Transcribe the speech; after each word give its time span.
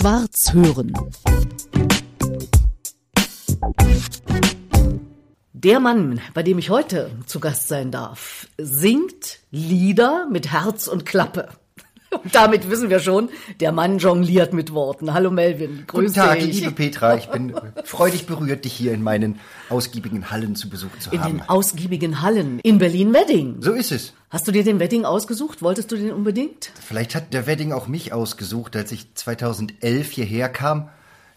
Schwarz 0.00 0.54
hören. 0.54 0.94
Der 5.52 5.78
Mann, 5.78 6.22
bei 6.32 6.42
dem 6.42 6.56
ich 6.58 6.70
heute 6.70 7.10
zu 7.26 7.38
Gast 7.38 7.68
sein 7.68 7.90
darf, 7.90 8.48
singt 8.56 9.40
Lieder 9.50 10.26
mit 10.30 10.50
Herz 10.50 10.86
und 10.86 11.04
Klappe. 11.04 11.50
Und 12.10 12.34
damit 12.34 12.68
wissen 12.68 12.90
wir 12.90 12.98
schon, 12.98 13.28
der 13.60 13.70
Mann 13.72 13.98
jongliert 13.98 14.52
mit 14.52 14.72
Worten. 14.74 15.14
Hallo 15.14 15.30
Melvin, 15.30 15.84
grüß 15.86 16.06
Guten 16.06 16.14
Tag, 16.14 16.40
dich. 16.40 16.60
liebe 16.60 16.72
Petra. 16.72 17.16
Ich 17.16 17.28
bin 17.28 17.54
freudig 17.84 18.26
berührt, 18.26 18.64
dich 18.64 18.72
hier 18.72 18.92
in 18.92 19.02
meinen 19.02 19.38
ausgiebigen 19.68 20.30
Hallen 20.30 20.56
zu 20.56 20.68
Besuch 20.68 20.90
zu 20.98 21.10
In 21.10 21.22
haben. 21.22 21.38
den 21.38 21.48
ausgiebigen 21.48 22.20
Hallen 22.20 22.58
in 22.64 22.78
Berlin-Wedding. 22.78 23.56
So 23.60 23.72
ist 23.72 23.92
es. 23.92 24.12
Hast 24.28 24.48
du 24.48 24.52
dir 24.52 24.64
den 24.64 24.80
Wedding 24.80 25.04
ausgesucht? 25.04 25.62
Wolltest 25.62 25.92
du 25.92 25.96
den 25.96 26.10
unbedingt? 26.12 26.72
Vielleicht 26.84 27.14
hat 27.14 27.32
der 27.32 27.46
Wedding 27.46 27.72
auch 27.72 27.86
mich 27.86 28.12
ausgesucht, 28.12 28.74
als 28.74 28.90
ich 28.90 29.14
2011 29.14 30.10
hierher 30.10 30.48
kam. 30.48 30.88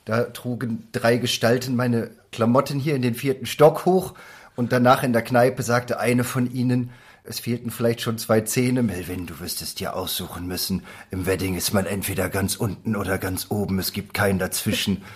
Da 0.06 0.24
trugen 0.24 0.88
drei 0.92 1.18
Gestalten 1.18 1.76
meine 1.76 2.10
Klamotten 2.32 2.80
hier 2.80 2.96
in 2.96 3.02
den 3.04 3.14
vierten 3.16 3.46
Stock 3.46 3.86
hoch 3.86 4.16
und 4.56 4.72
danach 4.72 5.04
in 5.04 5.14
der 5.14 5.22
Kneipe 5.22 5.62
sagte 5.64 6.00
eine 6.00 6.24
von 6.24 6.52
ihnen, 6.52 6.90
es 7.26 7.40
fehlten 7.40 7.72
vielleicht 7.72 8.02
schon 8.02 8.18
zwei 8.18 8.42
Zähne. 8.42 8.84
Melvin, 8.84 9.26
du 9.26 9.40
wirst 9.40 9.62
es 9.62 9.76
dir 9.76 9.96
aussuchen 9.96 10.46
müssen. 10.46 10.84
Im 11.10 11.26
Wedding 11.26 11.56
ist 11.56 11.74
man 11.74 11.86
entweder 11.86 12.30
ganz 12.30 12.56
unten 12.56 12.96
oder 12.96 13.18
ganz 13.18 13.48
oben. 13.50 13.80
Es 13.80 13.94
gibt 13.94 14.14
keinen 14.14 14.40
dazwischen. 14.40 15.04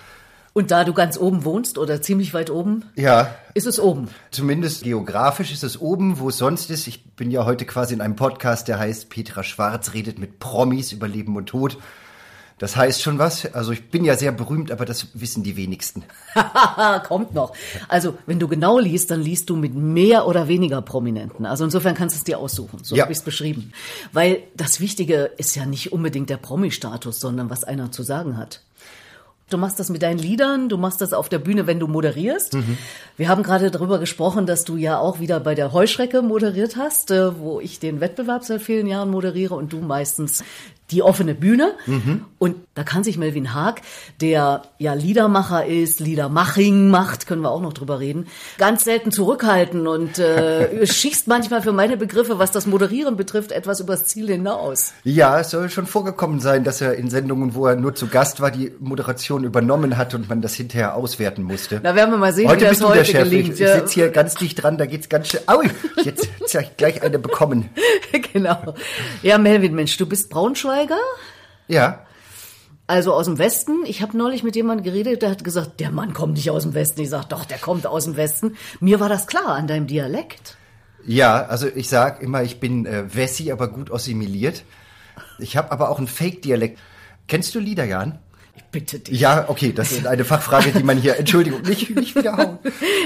Und 0.54 0.72
da 0.72 0.84
du 0.84 0.94
ganz 0.94 1.20
oben 1.20 1.46
wohnst 1.46 1.78
oder 1.78 2.02
ziemlich 2.02 2.34
weit 2.34 2.50
oben, 2.50 2.84
Ja, 2.96 3.36
ist 3.54 3.68
es 3.68 3.80
oben. 3.80 4.10
Zumindest 4.32 4.84
geografisch 4.84 5.52
ist 5.52 5.64
es 5.64 5.80
oben, 5.80 6.18
wo 6.18 6.30
es 6.30 6.38
sonst 6.40 6.72
ist. 6.72 6.88
Ich 6.88 7.06
bin 7.12 7.30
ja 7.30 7.46
heute 7.46 7.66
quasi 7.66 7.94
in 7.94 8.02
einem 8.02 8.16
Podcast, 8.16 8.68
der 8.68 8.80
heißt 8.80 9.10
Petra 9.10 9.44
Schwarz 9.44 9.94
redet 9.94 10.18
mit 10.18 10.40
Promis 10.40 10.92
über 10.94 11.08
Leben 11.08 11.36
und 11.36 11.46
Tod. 11.46 11.78
Das 12.60 12.76
heißt 12.76 13.02
schon 13.04 13.20
was. 13.20 13.46
Also 13.54 13.72
ich 13.72 13.90
bin 13.90 14.04
ja 14.04 14.16
sehr 14.18 14.32
berühmt, 14.32 14.72
aber 14.72 14.86
das 14.86 15.08
wissen 15.14 15.44
die 15.44 15.56
wenigsten. 15.58 16.04
Haha, 16.34 17.00
kommt 17.08 17.34
noch. 17.36 17.54
Also, 17.88 18.18
wenn 18.26 18.40
du 18.40 18.48
genau 18.48 18.80
liest, 18.80 19.12
dann 19.12 19.22
liest 19.22 19.50
du 19.50 19.56
mit 19.56 19.76
mehr 19.76 20.26
oder 20.28 20.48
weniger 20.48 20.82
Prominenten. 20.82 21.46
Also 21.46 21.64
insofern 21.66 21.94
kannst 21.94 22.16
du 22.16 22.18
es 22.18 22.24
dir 22.24 22.40
aussuchen. 22.40 22.84
So 22.84 22.96
Ja. 22.96 23.04
habe 23.04 23.12
ich 23.12 23.20
es 23.20 23.24
beschrieben. 23.24 23.74
Weil 24.12 24.44
das 24.56 24.80
Wichtige 24.80 25.32
ist 25.38 25.56
ja 25.56 25.66
nicht 25.66 25.92
unbedingt 25.94 26.30
der 26.32 26.38
Promi-Status, 26.38 27.20
sondern 27.20 27.50
was 27.52 27.64
einer 27.64 27.92
zu 27.92 28.02
sagen 28.02 28.38
hat. 28.38 28.62
Du 29.50 29.58
machst 29.58 29.80
das 29.80 29.90
mit 29.90 30.02
deinen 30.04 30.20
Liedern, 30.20 30.68
du 30.68 30.78
machst 30.78 31.00
das 31.00 31.14
auf 31.14 31.30
der 31.30 31.40
Bühne, 31.40 31.68
wenn 31.68 31.80
du 31.80 31.88
moderierst. 31.88 32.54
Wir 33.16 33.30
haben 33.30 33.44
gerade 33.44 33.72
darüber 33.72 33.98
gesprochen, 33.98 34.46
dass 34.46 34.66
du 34.66 34.76
ja 34.76 35.00
auch 35.00 35.20
wieder 35.22 35.40
bei 35.40 35.56
der 35.56 35.72
Heuschrecke 35.72 36.22
moderiert 36.22 36.76
hast, 36.76 37.12
äh, 37.12 37.40
wo 37.40 37.62
ich 37.62 37.80
den 37.80 38.02
Wettbewerb 38.02 38.44
seit 38.44 38.62
vielen 38.62 38.88
Jahren 38.88 39.10
moderiere 39.10 39.56
und 39.56 39.72
du 39.72 39.80
meistens 39.80 40.44
die 40.92 41.02
offene 41.02 41.34
Bühne. 41.34 41.74
Und 42.40 42.56
da 42.78 42.84
kann 42.84 43.04
sich 43.04 43.18
Melvin 43.18 43.56
Haag, 43.56 43.82
der 44.22 44.62
ja 44.78 44.94
Liedermacher 44.94 45.66
ist, 45.66 46.00
Liedermaching 46.00 46.90
macht, 46.90 47.26
können 47.26 47.42
wir 47.42 47.50
auch 47.50 47.62
noch 47.62 47.74
drüber 47.74 48.00
reden, 48.00 48.28
ganz 48.60 48.84
selten 48.84 49.12
zurückhalten 49.12 49.88
und 49.88 50.20
äh, 50.20 50.86
schießt 50.88 51.28
manchmal 51.28 51.64
für 51.64 51.72
meine 51.72 51.98
Begriffe, 51.98 52.38
was 52.38 52.52
das 52.52 52.68
Moderieren 52.68 53.18
betrifft, 53.18 53.52
etwas 53.52 53.80
übers 53.80 54.06
Ziel 54.06 54.28
hinaus. 54.28 54.94
Ja, 55.04 55.40
es 55.40 55.50
soll 55.50 55.72
schon 55.72 55.88
vorgekommen 55.88 56.40
sein, 56.40 56.64
dass 56.64 56.80
er 56.80 56.94
in 56.94 57.10
Sendungen, 57.10 57.56
wo 57.56 57.66
er 57.66 57.76
nur 57.76 57.96
zu 57.96 58.08
Gast 58.08 58.42
war, 58.42 58.52
die 58.52 58.72
Moderation 58.80 59.44
übernommen 59.44 59.98
hat 59.98 60.14
und 60.14 60.30
man 60.30 60.42
das 60.42 60.54
hinterher 60.54 60.96
auswerten 60.96 61.42
musste. 61.42 61.80
Da 61.80 61.96
werden 61.96 62.12
wir 62.12 62.18
mal 62.18 62.34
sehen, 62.34 62.48
heute 62.48 62.62
wie 62.62 62.64
das 62.66 62.70
bist 62.70 62.82
du 62.84 62.88
heute 62.90 62.98
der 63.00 63.06
Chef. 63.06 63.24
gelingt. 63.24 63.54
Ich, 63.56 63.62
ich 63.62 63.72
sitze 63.72 63.94
hier 63.96 64.10
ganz 64.10 64.36
dicht 64.36 64.62
dran, 64.62 64.78
da 64.78 64.86
geht's 64.86 65.10
ganz 65.10 65.30
schnell. 65.30 65.42
Aui, 65.48 65.68
jetzt, 66.04 66.30
jetzt 66.40 66.54
hab 66.54 66.62
ich 66.62 66.78
gleich 66.78 67.02
eine 67.02 67.18
bekommen. 67.18 67.72
genau. 68.34 68.76
Ja, 69.24 69.40
Melvin, 69.40 69.74
Mensch, 69.74 69.98
du 69.98 70.06
bist 70.06 70.30
Braunschweiger? 70.30 71.00
Ja, 71.68 72.07
Also 72.88 73.14
aus 73.14 73.26
dem 73.26 73.38
Westen. 73.38 73.84
Ich 73.86 74.02
habe 74.02 74.18
neulich 74.18 74.44
mit 74.44 74.56
jemandem 74.56 74.86
geredet, 74.86 75.22
der 75.22 75.30
hat 75.30 75.44
gesagt, 75.44 75.82
der 75.82 75.92
Mann 75.92 76.14
kommt 76.14 76.36
nicht 76.36 76.50
aus 76.50 76.64
dem 76.64 76.74
Westen. 76.74 77.02
Ich 77.02 77.10
sag, 77.10 77.26
doch, 77.26 77.44
der 77.44 77.58
kommt 77.58 77.86
aus 77.86 78.06
dem 78.06 78.16
Westen. 78.16 78.56
Mir 78.80 79.02
war 79.02 79.10
das 79.10 79.28
klar 79.28 79.50
an 79.50 79.68
deinem 79.68 79.88
Dialekt. 79.88 80.56
Ja, 81.06 81.46
also 81.46 81.68
ich 81.68 81.90
sag 81.90 82.22
immer, 82.22 82.44
ich 82.44 82.60
bin 82.60 82.86
äh, 82.86 83.14
Wessi, 83.14 83.52
aber 83.52 83.68
gut 83.68 83.92
assimiliert. 83.92 84.64
Ich 85.40 85.58
habe 85.58 85.72
aber 85.72 85.90
auch 85.90 85.98
einen 85.98 86.08
Fake-Dialekt. 86.08 86.80
Kennst 87.28 87.54
du 87.56 87.60
Liederjan? 87.60 88.20
Ich 88.56 88.64
bitte 88.64 89.00
dich. 89.00 89.20
Ja, 89.20 89.46
okay, 89.50 89.74
das 89.74 89.92
ist 89.92 90.08
eine 90.08 90.26
Fachfrage, 90.26 90.72
die 90.72 90.84
man 90.84 90.98
hier, 90.98 91.16
Entschuldigung, 91.20 91.62
nicht, 91.64 91.96
nicht 91.96 92.16
wiederhauen. 92.16 92.58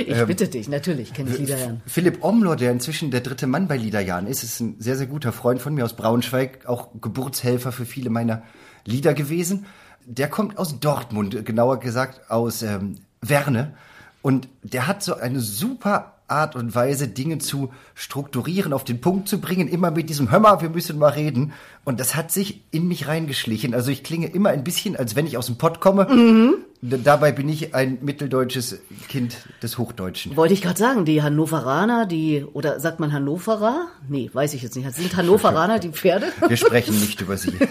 Ich 0.05 0.23
bitte 0.25 0.47
dich, 0.47 0.69
natürlich 0.69 1.13
kenne 1.13 1.31
ich 1.31 1.39
Liederjan. 1.39 1.81
Philipp 1.85 2.23
Omlor, 2.23 2.55
der 2.55 2.71
inzwischen 2.71 3.11
der 3.11 3.21
dritte 3.21 3.47
Mann 3.47 3.67
bei 3.67 3.77
Liederjan 3.77 4.27
ist, 4.27 4.43
ist 4.43 4.59
ein 4.59 4.75
sehr, 4.79 4.95
sehr 4.95 5.07
guter 5.07 5.31
Freund 5.31 5.61
von 5.61 5.73
mir 5.73 5.85
aus 5.85 5.95
Braunschweig, 5.95 6.65
auch 6.67 6.89
Geburtshelfer 7.01 7.71
für 7.71 7.85
viele 7.85 8.09
meiner 8.09 8.43
Lieder 8.85 9.13
gewesen. 9.13 9.65
Der 10.05 10.29
kommt 10.29 10.57
aus 10.57 10.79
Dortmund, 10.79 11.45
genauer 11.45 11.79
gesagt 11.79 12.29
aus 12.29 12.61
ähm, 12.63 12.97
Werne. 13.21 13.73
Und 14.21 14.47
der 14.63 14.87
hat 14.87 15.01
so 15.03 15.15
eine 15.15 15.39
super 15.39 16.13
Art 16.27 16.55
und 16.55 16.73
Weise, 16.75 17.07
Dinge 17.07 17.39
zu 17.39 17.71
strukturieren, 17.93 18.71
auf 18.71 18.83
den 18.83 19.01
Punkt 19.01 19.27
zu 19.27 19.41
bringen, 19.41 19.67
immer 19.67 19.91
mit 19.91 20.09
diesem 20.09 20.31
Hör 20.31 20.39
mal, 20.39 20.61
wir 20.61 20.69
müssen 20.69 20.97
mal 20.97 21.09
reden. 21.09 21.51
Und 21.83 21.99
das 21.99 22.15
hat 22.15 22.31
sich 22.31 22.63
in 22.71 22.87
mich 22.87 23.07
reingeschlichen. 23.07 23.73
Also 23.73 23.91
ich 23.91 24.03
klinge 24.03 24.27
immer 24.27 24.49
ein 24.49 24.63
bisschen, 24.63 24.95
als 24.95 25.15
wenn 25.15 25.25
ich 25.27 25.37
aus 25.37 25.47
dem 25.47 25.57
Pott 25.57 25.81
komme. 25.81 26.05
D- 26.05 26.53
Dabei 26.83 27.31
bin 27.31 27.47
ich 27.47 27.75
ein 27.75 27.99
mitteldeutsches 28.01 28.79
Kind 29.07 29.37
des 29.61 29.77
Hochdeutschen. 29.77 30.35
Wollte 30.35 30.55
ich 30.55 30.63
gerade 30.63 30.79
sagen, 30.79 31.05
die 31.05 31.21
Hannoveraner, 31.21 32.07
die, 32.07 32.43
oder 32.53 32.79
sagt 32.79 32.99
man 32.99 33.13
Hannoverer? 33.13 33.85
Nee, 34.09 34.31
weiß 34.33 34.55
ich 34.55 34.63
jetzt 34.63 34.75
nicht. 34.75 34.91
Sind 34.95 35.15
Hannoveraner 35.15 35.77
die 35.77 35.89
Pferde? 35.89 36.27
Wir 36.47 36.57
sprechen 36.57 36.99
nicht 36.99 37.21
über 37.21 37.37
sie. 37.37 37.53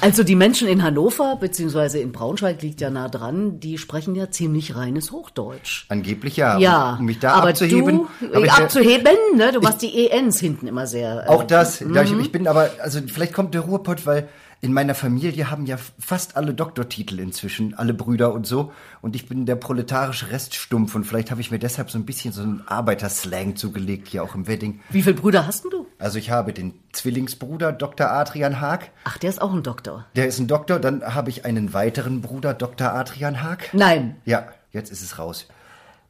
Also 0.00 0.22
die 0.22 0.36
Menschen 0.36 0.68
in 0.68 0.82
Hannover, 0.82 1.36
beziehungsweise 1.40 1.98
in 1.98 2.12
Braunschweig 2.12 2.62
liegt 2.62 2.80
ja 2.80 2.88
nah 2.90 3.08
dran, 3.08 3.58
die 3.60 3.78
sprechen 3.78 4.14
ja 4.14 4.30
ziemlich 4.30 4.76
reines 4.76 5.10
Hochdeutsch. 5.10 5.86
Angeblich 5.88 6.36
ja. 6.36 6.56
Ja, 6.58 6.96
Um 6.98 7.06
mich 7.06 7.18
da 7.18 7.32
aber 7.32 7.48
abzuheben. 7.48 8.06
du, 8.20 8.44
ja- 8.44 8.52
abzuheben, 8.54 9.16
ne? 9.36 9.50
Du 9.52 9.60
machst 9.60 9.82
die 9.82 10.08
ENs 10.08 10.38
hinten 10.38 10.66
immer 10.68 10.86
sehr. 10.86 11.24
äh, 11.26 11.28
Auch 11.28 11.42
das. 11.44 11.80
Ja, 11.80 12.02
ich, 12.02 12.12
ich 12.12 12.30
bin 12.32 12.46
aber, 12.46 12.70
also 12.82 13.00
vielleicht 13.06 13.32
kommt 13.32 13.54
der 13.54 13.62
Ruhrpott, 13.62 14.06
weil 14.06 14.28
in 14.60 14.72
meiner 14.72 14.94
Familie 14.96 15.50
haben 15.50 15.66
ja 15.66 15.76
fast 16.00 16.36
alle 16.36 16.52
Doktortitel 16.52 17.20
inzwischen, 17.20 17.74
alle 17.74 17.94
Brüder 17.94 18.32
und 18.32 18.44
so. 18.46 18.72
Und 19.00 19.14
ich 19.14 19.28
bin 19.28 19.46
der 19.46 19.54
proletarische 19.54 20.30
Reststumpf 20.32 20.94
und 20.96 21.04
vielleicht 21.04 21.30
habe 21.30 21.40
ich 21.40 21.50
mir 21.52 21.60
deshalb 21.60 21.90
so 21.92 21.98
ein 21.98 22.04
bisschen 22.04 22.32
so 22.32 22.42
einen 22.42 22.66
Arbeiterslang 22.66 23.54
zugelegt, 23.54 24.08
hier 24.08 24.24
auch 24.24 24.34
im 24.34 24.48
Wedding. 24.48 24.80
Wie 24.90 25.02
viele 25.02 25.14
Brüder 25.14 25.46
hast 25.46 25.62
denn 25.64 25.70
du? 25.70 25.86
Also 25.98 26.18
ich 26.18 26.30
habe 26.30 26.52
den 26.52 26.74
Zwillingsbruder 26.92 27.70
Dr. 27.72 28.10
Adrian 28.10 28.60
Haag. 28.60 28.90
Ach, 29.04 29.16
der 29.18 29.30
ist 29.30 29.40
auch 29.40 29.52
ein 29.52 29.62
Doktor. 29.62 30.06
Der 30.16 30.26
ist 30.26 30.40
ein 30.40 30.48
Doktor. 30.48 30.80
Dann 30.80 31.02
habe 31.14 31.30
ich 31.30 31.44
einen 31.44 31.72
weiteren 31.72 32.20
Bruder, 32.20 32.52
Dr. 32.54 32.92
Adrian 32.92 33.42
Haag. 33.42 33.72
Nein, 33.74 34.16
Ja, 34.24 34.48
jetzt 34.72 34.90
ist 34.90 35.02
es 35.02 35.18
raus. 35.20 35.46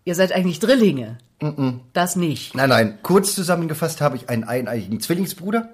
ihr 0.04 0.14
seid 0.14 0.32
eigentlich 0.32 0.58
Drillinge. 0.58 1.18
Das 1.92 2.16
nicht. 2.16 2.54
Nein, 2.54 2.70
nein. 2.70 2.98
Kurz 3.02 3.34
zusammengefasst 3.34 4.00
habe 4.00 4.16
ich 4.16 4.28
einen 4.30 4.44
eineiigen 4.44 5.00
Zwillingsbruder. 5.00 5.68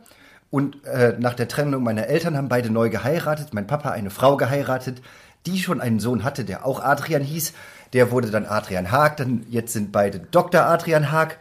Und 0.54 0.84
äh, 0.84 1.16
nach 1.18 1.34
der 1.34 1.48
Trennung 1.48 1.82
meiner 1.82 2.06
Eltern 2.06 2.36
haben 2.36 2.48
beide 2.48 2.70
neu 2.70 2.88
geheiratet. 2.88 3.48
Mein 3.54 3.66
Papa 3.66 3.90
eine 3.90 4.10
Frau 4.10 4.36
geheiratet, 4.36 5.02
die 5.46 5.58
schon 5.58 5.80
einen 5.80 5.98
Sohn 5.98 6.22
hatte, 6.22 6.44
der 6.44 6.64
auch 6.64 6.80
Adrian 6.80 7.24
hieß. 7.24 7.54
Der 7.92 8.12
wurde 8.12 8.30
dann 8.30 8.46
Adrian 8.46 8.92
Haag. 8.92 9.16
Dann 9.16 9.44
jetzt 9.50 9.72
sind 9.72 9.90
beide 9.90 10.20
Dr. 10.20 10.60
Adrian 10.60 11.10
Haag. 11.10 11.38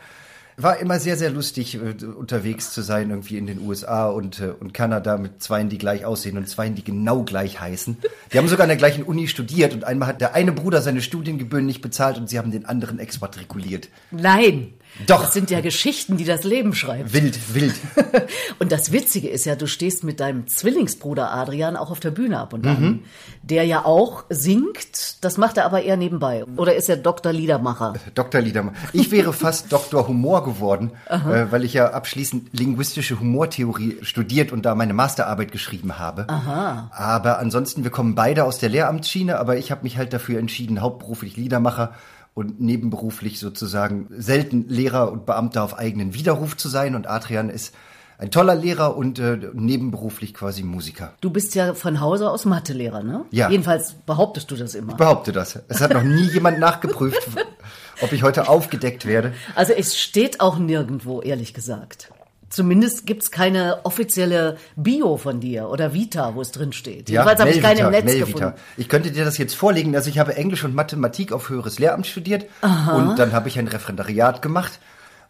War 0.57 0.78
immer 0.78 1.00
sehr, 1.00 1.16
sehr 1.16 1.29
lustig, 1.29 1.75
äh, 1.75 2.03
unterwegs 2.03 2.73
zu 2.73 2.81
sein, 2.81 3.12
irgendwie 3.12 3.38
in 3.38 3.46
den 3.46 3.59
USA 3.59 4.07
und, 4.07 4.40
äh, 4.40 4.53
und 4.59 4.73
Kanada 4.73 5.18
mit 5.18 5.44
Zweien, 5.44 5.69
die 5.69 5.78
gleich 5.78 6.06
aussehen 6.06 6.35
und 6.35 6.50
Zweien, 6.50 6.73
die 6.73 6.84
genau 6.84 7.22
gleich 7.22 7.62
heißen. 7.62 7.97
Die 8.31 8.38
haben 8.40 8.47
sogar 8.47 8.63
an 8.63 8.69
der 8.69 8.78
gleichen 8.78 9.03
Uni 9.03 9.28
studiert 9.28 9.75
und 9.75 9.84
einmal 9.84 10.07
hat 10.07 10.22
der 10.22 10.34
eine 10.34 10.53
Bruder 10.53 10.81
seine 10.81 11.03
Studiengebühren 11.03 11.68
nicht 11.68 11.81
bezahlt 11.81 12.18
und 12.18 12.31
sie 12.31 12.40
haben 12.40 12.50
den 12.50 12.66
anderen 12.66 12.97
exmatrikuliert. 12.97 13.90
Nein. 14.09 14.73
Doch. 15.07 15.23
Das 15.23 15.33
sind 15.33 15.49
ja 15.49 15.61
Geschichten, 15.61 16.17
die 16.17 16.23
das 16.25 16.43
Leben 16.43 16.73
schreibt. 16.75 17.13
Wild, 17.13 17.53
wild. 17.55 17.73
Und 18.59 18.71
das 18.71 18.91
Witzige 18.91 19.27
ist 19.27 19.45
ja, 19.45 19.55
du 19.55 19.65
stehst 19.67 20.03
mit 20.03 20.19
deinem 20.19 20.47
Zwillingsbruder 20.47 21.31
Adrian 21.31 21.75
auch 21.75 21.90
auf 21.91 21.99
der 21.99 22.11
Bühne 22.11 22.40
ab 22.40 22.53
und 22.53 22.63
Mhm. 22.63 22.69
an. 22.69 22.99
Der 23.41 23.63
ja 23.66 23.85
auch 23.85 24.23
singt, 24.29 25.23
das 25.23 25.37
macht 25.37 25.57
er 25.57 25.66
aber 25.66 25.81
eher 25.84 25.97
nebenbei. 25.97 26.45
Oder 26.57 26.75
ist 26.75 26.90
er 26.90 26.97
Dr. 26.97 27.34
Liedermacher? 27.34 27.93
Dr. 28.13 28.40
Liedermann. 28.41 28.75
Ich 28.93 29.11
wäre 29.11 29.34
fast 29.34 29.72
Doktor 29.73 30.07
Humor 30.07 30.43
geworden, 30.45 30.91
äh, 31.09 31.46
weil 31.49 31.63
ich 31.63 31.73
ja 31.73 31.89
abschließend 31.91 32.49
linguistische 32.53 33.19
Humortheorie 33.19 33.97
studiert 34.03 34.51
und 34.51 34.63
da 34.66 34.75
meine 34.75 34.93
Masterarbeit 34.93 35.51
geschrieben 35.51 35.97
habe. 35.99 36.29
Aha. 36.29 36.89
Aber 36.91 37.39
ansonsten, 37.39 37.84
wir 37.84 37.91
kommen 37.91 38.16
beide 38.16 38.43
aus 38.46 38.59
der 38.59 38.69
Lehramtsschiene, 38.69 39.39
aber 39.39 39.57
ich 39.57 39.72
habe 39.72 39.84
mich 39.84 39.97
halt 39.97 40.13
dafür 40.13 40.39
entschieden, 40.39 40.81
hauptberuflich 40.81 41.35
Liedermacher 41.35 41.93
und 42.34 42.59
nebenberuflich 42.59 43.40
sozusagen 43.40 44.08
selten 44.09 44.68
Lehrer 44.68 45.12
und 45.12 45.26
Beamter 45.26 45.64
auf 45.64 45.78
eigenen 45.78 46.14
Widerruf 46.14 46.58
zu 46.58 46.70
sein. 46.70 46.96
Und 46.96 47.08
Adrian 47.08 47.50
ist 47.50 47.74
ein 48.18 48.32
toller 48.32 48.56
Lehrer 48.56 48.96
und 48.96 49.20
äh, 49.20 49.38
nebenberuflich 49.53 50.34
quasi 50.34 50.64
Musiker. 50.64 51.14
Du 51.22 51.30
bist 51.30 51.56
ja 51.56 51.74
von 51.74 52.00
Hause 52.00 52.30
aus 52.30 52.46
Mathelehrer, 52.46 53.03
ne? 53.03 53.26
Ja. 53.32 53.50
Jedenfalls 53.50 53.94
behauptest 54.06 54.50
du 54.50 54.56
das 54.56 54.76
immer. 54.76 54.94
Ich 54.94 54.97
behaupte 54.97 55.32
das. 55.32 55.59
Es 55.68 55.82
hat 55.82 55.94
noch 55.94 56.03
nie 56.03 56.30
jemand 56.32 56.59
nachgeprüft, 56.59 57.28
ob 58.02 58.12
ich 58.14 58.24
heute 58.24 58.47
aufgedeckt 58.47 59.06
werde. 59.06 59.34
Also 59.56 59.74
es 59.74 60.00
steht 60.00 60.40
auch 60.40 60.58
nirgendwo, 60.58 61.22
ehrlich 61.22 61.53
gesagt. 61.53 62.12
Zumindest 62.53 63.08
gibt's 63.08 63.32
keine 63.32 63.84
offizielle 63.84 64.58
Bio 64.76 65.17
von 65.17 65.40
dir 65.40 65.70
oder 65.70 65.91
Vita, 65.96 66.35
wo 66.35 66.41
es 66.41 66.52
drin 66.52 66.72
steht. 66.72 67.09
Ja, 67.09 67.22
Jedenfalls 67.22 67.40
habe 67.40 67.50
ich 67.50 67.61
keine 67.64 67.79
im 67.79 67.90
Netz 67.90 68.05
Melvita. 68.05 68.26
gefunden. 68.26 68.53
Ich 68.78 68.90
könnte 68.90 69.09
dir 69.09 69.26
das 69.26 69.40
jetzt 69.40 69.55
vorlegen. 69.55 69.96
Also 69.96 70.11
ich 70.11 70.20
habe 70.20 70.35
Englisch 70.35 70.64
und 70.64 70.76
Mathematik 70.76 71.32
auf 71.32 71.50
höheres 71.50 71.79
Lehramt 71.79 72.05
studiert 72.05 72.46
und 72.61 73.17
dann 73.17 73.34
habe 73.34 73.50
ich 73.50 73.58
ein 73.58 73.67
Referendariat 73.67 74.44
gemacht 74.44 74.79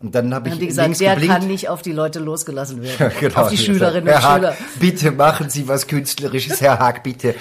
und 0.01 0.13
dann 0.15 0.33
habe 0.33 0.49
ich 0.49 0.59
gesagt, 0.59 0.85
links 0.85 0.99
der 0.99 1.13
geblinkt. 1.13 1.37
kann 1.37 1.47
nicht 1.47 1.69
auf 1.69 1.81
die 1.81 1.93
Leute 1.93 2.19
losgelassen 2.19 2.83
werden. 2.83 3.13
Genau, 3.21 3.43
auf 3.43 3.49
die 3.49 3.57
Schülerinnen 3.57 4.07
Herr 4.09 4.17
und 4.17 4.23
Haag, 4.23 4.35
Schüler. 4.39 4.55
Bitte 4.81 5.11
machen 5.11 5.49
Sie 5.49 5.65
was 5.69 5.87
Künstlerisches, 5.87 6.59
Herr 6.59 6.79
Haag, 6.79 7.03
bitte. 7.03 7.35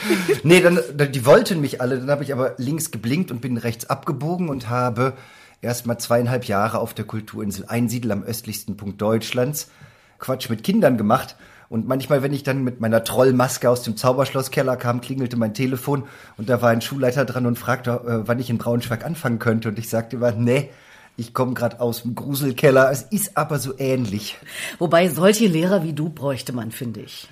Nee, 0.45 0.61
dann, 0.61 0.79
die 1.11 1.27
wollten 1.27 1.61
mich 1.61 1.81
alle, 1.81 1.99
dann 1.99 2.09
habe 2.09 2.23
ich 2.23 2.33
aber 2.33 2.55
links 2.59 2.93
geblinkt 2.93 3.33
und 3.33 3.41
bin 3.41 3.57
rechts 3.57 3.91
abgebogen 3.91 4.49
und 4.49 4.69
habe 4.71 5.15
erst 5.63 5.87
mal 5.87 5.99
zweieinhalb 5.99 6.45
Jahre 6.45 6.81
auf 6.81 6.93
der 6.93 7.07
Kulturinsel 7.07 7.65
Einsiedel 7.67 8.13
am 8.13 8.23
östlichsten 8.23 8.77
Punkt 8.77 9.01
Deutschlands 9.01 9.71
Quatsch 10.19 10.51
mit 10.51 10.63
Kindern 10.63 10.97
gemacht. 10.97 11.37
Und 11.69 11.89
manchmal, 11.89 12.23
wenn 12.23 12.35
ich 12.35 12.43
dann 12.43 12.65
mit 12.65 12.81
meiner 12.81 13.03
Trollmaske 13.03 13.71
aus 13.71 13.83
dem 13.83 13.97
Zauberschlosskeller 13.97 14.77
kam, 14.77 15.01
klingelte 15.01 15.39
mein 15.39 15.55
Telefon 15.55 16.05
und 16.37 16.51
da 16.51 16.61
war 16.61 16.69
ein 16.69 16.83
Schulleiter 16.83 17.25
dran 17.25 17.47
und 17.47 17.59
fragte, 17.59 17.91
äh, 17.93 18.29
wann 18.29 18.39
ich 18.39 18.51
in 18.51 18.59
Braunschweig 18.59 19.07
anfangen 19.07 19.39
könnte. 19.39 19.71
Und 19.71 19.79
ich 19.79 19.89
sagte 19.89 20.17
immer, 20.17 20.33
nee, 20.33 20.69
ich 21.17 21.33
komme 21.33 21.55
gerade 21.55 21.81
aus 21.81 22.03
dem 22.03 22.15
Gruselkeller. 22.15 22.91
Es 22.91 23.03
ist 23.03 23.39
aber 23.39 23.59
so 23.59 23.73
ähnlich. 23.79 24.37
Wobei 24.79 25.09
solche 25.09 25.47
Lehrer 25.47 25.83
wie 25.83 25.95
du 25.95 26.11
bräuchte 26.11 26.53
man, 26.53 26.73
finde 26.73 27.01
ich. 27.01 27.29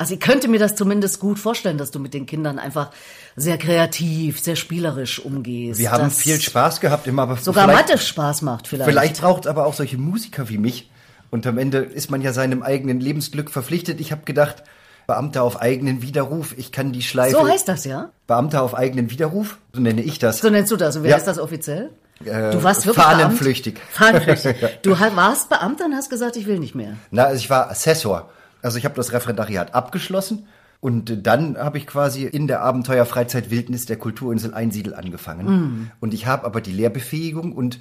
Also 0.00 0.14
ich 0.14 0.20
könnte 0.20 0.48
mir 0.48 0.58
das 0.58 0.76
zumindest 0.76 1.20
gut 1.20 1.38
vorstellen, 1.38 1.76
dass 1.76 1.90
du 1.90 1.98
mit 1.98 2.14
den 2.14 2.24
Kindern 2.24 2.58
einfach 2.58 2.88
sehr 3.36 3.58
kreativ, 3.58 4.40
sehr 4.40 4.56
spielerisch 4.56 5.18
umgehst. 5.22 5.78
Wir 5.78 5.92
haben 5.92 6.10
viel 6.10 6.40
Spaß 6.40 6.80
gehabt, 6.80 7.06
immer 7.06 7.20
aber 7.24 7.36
Sogar 7.36 7.66
Mathe 7.66 7.98
Spaß 7.98 8.40
macht 8.40 8.66
vielleicht. 8.66 8.88
Vielleicht 8.88 9.20
braucht 9.20 9.44
es 9.44 9.50
aber 9.50 9.66
auch 9.66 9.74
solche 9.74 9.98
Musiker 9.98 10.48
wie 10.48 10.56
mich. 10.56 10.88
Und 11.28 11.46
am 11.46 11.58
Ende 11.58 11.80
ist 11.80 12.10
man 12.10 12.22
ja 12.22 12.32
seinem 12.32 12.62
eigenen 12.62 12.98
Lebensglück 12.98 13.50
verpflichtet. 13.50 14.00
Ich 14.00 14.10
habe 14.10 14.22
gedacht, 14.24 14.62
Beamter 15.06 15.42
auf 15.42 15.60
eigenen 15.60 16.00
Widerruf, 16.00 16.54
ich 16.56 16.72
kann 16.72 16.92
die 16.92 17.02
Schleife. 17.02 17.36
So 17.36 17.46
heißt 17.46 17.68
das, 17.68 17.84
ja? 17.84 18.08
Beamter 18.26 18.62
auf 18.62 18.74
eigenen 18.74 19.10
Widerruf, 19.10 19.58
so 19.74 19.82
nenne 19.82 20.00
ich 20.00 20.18
das. 20.18 20.38
So 20.38 20.48
nennst 20.48 20.72
du 20.72 20.78
das. 20.78 20.96
Und 20.96 21.04
wie 21.04 21.08
Ja. 21.08 21.16
heißt 21.16 21.26
das 21.26 21.38
offiziell? 21.38 21.90
Äh, 22.24 22.52
du 22.52 22.62
warst 22.62 22.86
wirklich 22.86 23.04
fahnenflüchtig. 23.04 23.74
Beamt? 23.74 23.90
Fahnenflüchtig. 23.92 24.56
Du 24.82 24.98
warst 24.98 25.50
Beamter 25.50 25.84
und 25.84 25.94
hast 25.94 26.08
gesagt, 26.08 26.36
ich 26.36 26.46
will 26.46 26.58
nicht 26.58 26.74
mehr. 26.74 26.94
Na, 27.10 27.24
also 27.24 27.36
ich 27.36 27.50
war 27.50 27.70
Assessor. 27.70 28.30
Also 28.62 28.78
ich 28.78 28.84
habe 28.84 28.94
das 28.94 29.12
Referendariat 29.12 29.74
abgeschlossen 29.74 30.46
und 30.80 31.26
dann 31.26 31.58
habe 31.58 31.78
ich 31.78 31.86
quasi 31.86 32.24
in 32.24 32.46
der 32.46 32.62
Abenteuerfreizeit 32.62 33.50
Wildnis 33.50 33.86
der 33.86 33.96
Kulturinsel 33.96 34.54
Einsiedel 34.54 34.94
angefangen. 34.94 35.46
Hm. 35.46 35.90
Und 36.00 36.14
ich 36.14 36.26
habe 36.26 36.46
aber 36.46 36.60
die 36.60 36.72
Lehrbefähigung 36.72 37.52
und 37.52 37.78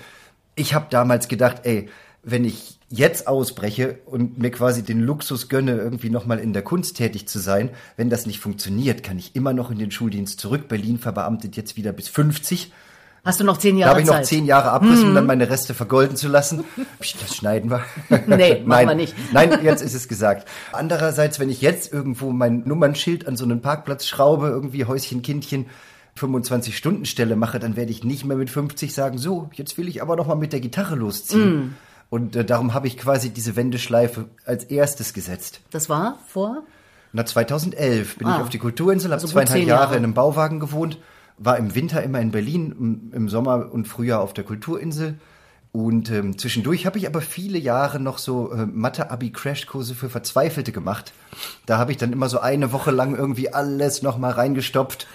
ich 0.55 0.73
habe 0.73 0.87
damals 0.89 1.29
gedacht, 1.29 1.61
ey, 1.63 1.89
wenn 2.23 2.43
ich 2.43 2.79
jetzt 2.89 3.27
ausbreche 3.27 3.99
und 4.05 4.39
mir 4.39 4.51
quasi 4.51 4.83
den 4.83 4.99
Luxus 4.99 5.47
gönne, 5.47 5.77
irgendwie 5.77 6.09
nochmal 6.09 6.39
in 6.39 6.51
der 6.53 6.63
Kunst 6.63 6.97
tätig 6.97 7.27
zu 7.27 7.39
sein, 7.39 7.69
wenn 7.95 8.09
das 8.09 8.25
nicht 8.25 8.39
funktioniert, 8.39 9.03
kann 9.03 9.17
ich 9.17 9.35
immer 9.35 9.53
noch 9.53 9.71
in 9.71 9.79
den 9.79 9.91
Schuldienst 9.91 10.39
zurück. 10.39 10.67
Berlin 10.67 10.97
verbeamtet 10.97 11.55
jetzt 11.55 11.77
wieder 11.77 11.93
bis 11.93 12.09
50. 12.09 12.73
Hast 13.29 13.39
du 13.39 13.43
noch 13.43 13.57
zehn 13.57 13.75
Da 13.75 13.81
Jahre 13.81 13.91
habe 13.91 14.01
ich 14.01 14.07
noch 14.07 14.15
Zeit? 14.15 14.25
zehn 14.25 14.45
Jahre 14.45 14.71
Abriss, 14.71 15.03
um 15.03 15.13
dann 15.13 15.25
meine 15.25 15.49
Reste 15.49 15.73
vergolden 15.73 16.15
zu 16.17 16.27
lassen. 16.27 16.63
Psst, 16.99 17.21
Das 17.21 17.35
schneiden 17.35 17.69
wir. 17.69 17.81
Nee, 18.09 18.15
machen 18.55 18.65
Nein. 18.67 18.87
wir 18.87 18.95
nicht. 18.95 19.15
Nein, 19.31 19.59
jetzt 19.63 19.81
ist 19.81 19.93
es 19.93 20.07
gesagt. 20.07 20.47
Andererseits, 20.71 21.39
wenn 21.39 21.49
ich 21.49 21.61
jetzt 21.61 21.93
irgendwo 21.93 22.31
mein 22.31 22.63
Nummernschild 22.65 23.27
an 23.27 23.37
so 23.37 23.45
einen 23.45 23.61
Parkplatz 23.61 24.07
schraube, 24.07 24.47
irgendwie 24.47 24.85
Häuschen, 24.85 25.21
Kindchen, 25.21 25.67
25-Stunden-Stelle 26.19 27.35
mache, 27.35 27.59
dann 27.59 27.75
werde 27.75 27.91
ich 27.91 28.03
nicht 28.03 28.25
mehr 28.25 28.37
mit 28.37 28.49
50 28.49 28.93
sagen, 28.93 29.17
so, 29.17 29.49
jetzt 29.53 29.77
will 29.77 29.87
ich 29.87 30.01
aber 30.01 30.15
noch 30.15 30.27
mal 30.27 30.35
mit 30.35 30.53
der 30.53 30.59
Gitarre 30.59 30.95
losziehen. 30.95 31.59
Mm. 31.67 31.75
Und 32.09 32.35
äh, 32.35 32.43
darum 32.43 32.73
habe 32.73 32.87
ich 32.87 32.97
quasi 32.97 33.29
diese 33.29 33.55
Wendeschleife 33.55 34.25
als 34.45 34.63
erstes 34.65 35.13
gesetzt. 35.13 35.61
Das 35.71 35.89
war 35.89 36.17
vor? 36.27 36.63
Na, 37.13 37.25
2011 37.25 38.17
bin 38.17 38.27
Ah. 38.27 38.35
ich 38.37 38.41
auf 38.43 38.49
die 38.49 38.57
Kulturinsel, 38.59 39.09
habe 39.11 39.15
Also 39.15 39.27
gut 39.27 39.33
zweieinhalb 39.33 39.59
zehn 39.59 39.67
Jahre 39.67 39.81
Jahre. 39.83 39.97
in 39.97 40.03
einem 40.03 40.13
Bauwagen 40.13 40.59
gewohnt, 40.59 40.97
war 41.39 41.57
im 41.57 41.73
Winter 41.73 42.03
immer 42.03 42.19
in 42.19 42.31
Berlin, 42.31 43.11
im, 43.13 43.29
Sommer 43.29 43.71
und 43.71 43.87
Frühjahr 43.87 44.21
auf 44.21 44.33
der 44.33 44.43
Kulturinsel. 44.43 45.15
Und 45.71 46.09
ähm, 46.11 46.37
zwischendurch 46.37 46.85
habe 46.85 46.97
ich 46.97 47.07
aber 47.07 47.21
viele 47.21 47.59
Jahre 47.59 47.99
noch 47.99 48.17
so 48.17 48.51
äh, 48.51 48.65
Mathe-Abi-Crashkurse 48.65 49.93
für 49.95 50.09
Verzweifelte 50.09 50.71
gemacht. 50.71 51.13
Da 51.65 51.77
habe 51.77 51.91
ich 51.91 51.97
dann 51.97 52.11
immer 52.11 52.27
so 52.27 52.39
eine 52.39 52.71
Woche 52.71 52.91
lang 52.91 53.15
irgendwie 53.15 53.53
alles 53.53 54.01
nochmal 54.01 54.31
reingestopft. 54.31 55.07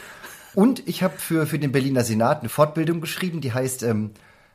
Und 0.54 0.86
ich 0.86 1.02
habe 1.02 1.14
für, 1.18 1.46
für 1.46 1.58
den 1.58 1.72
Berliner 1.72 2.04
Senat 2.04 2.40
eine 2.40 2.48
Fortbildung 2.48 3.00
geschrieben, 3.00 3.40
die 3.40 3.52
heißt 3.52 3.82
ähm, 3.82 4.12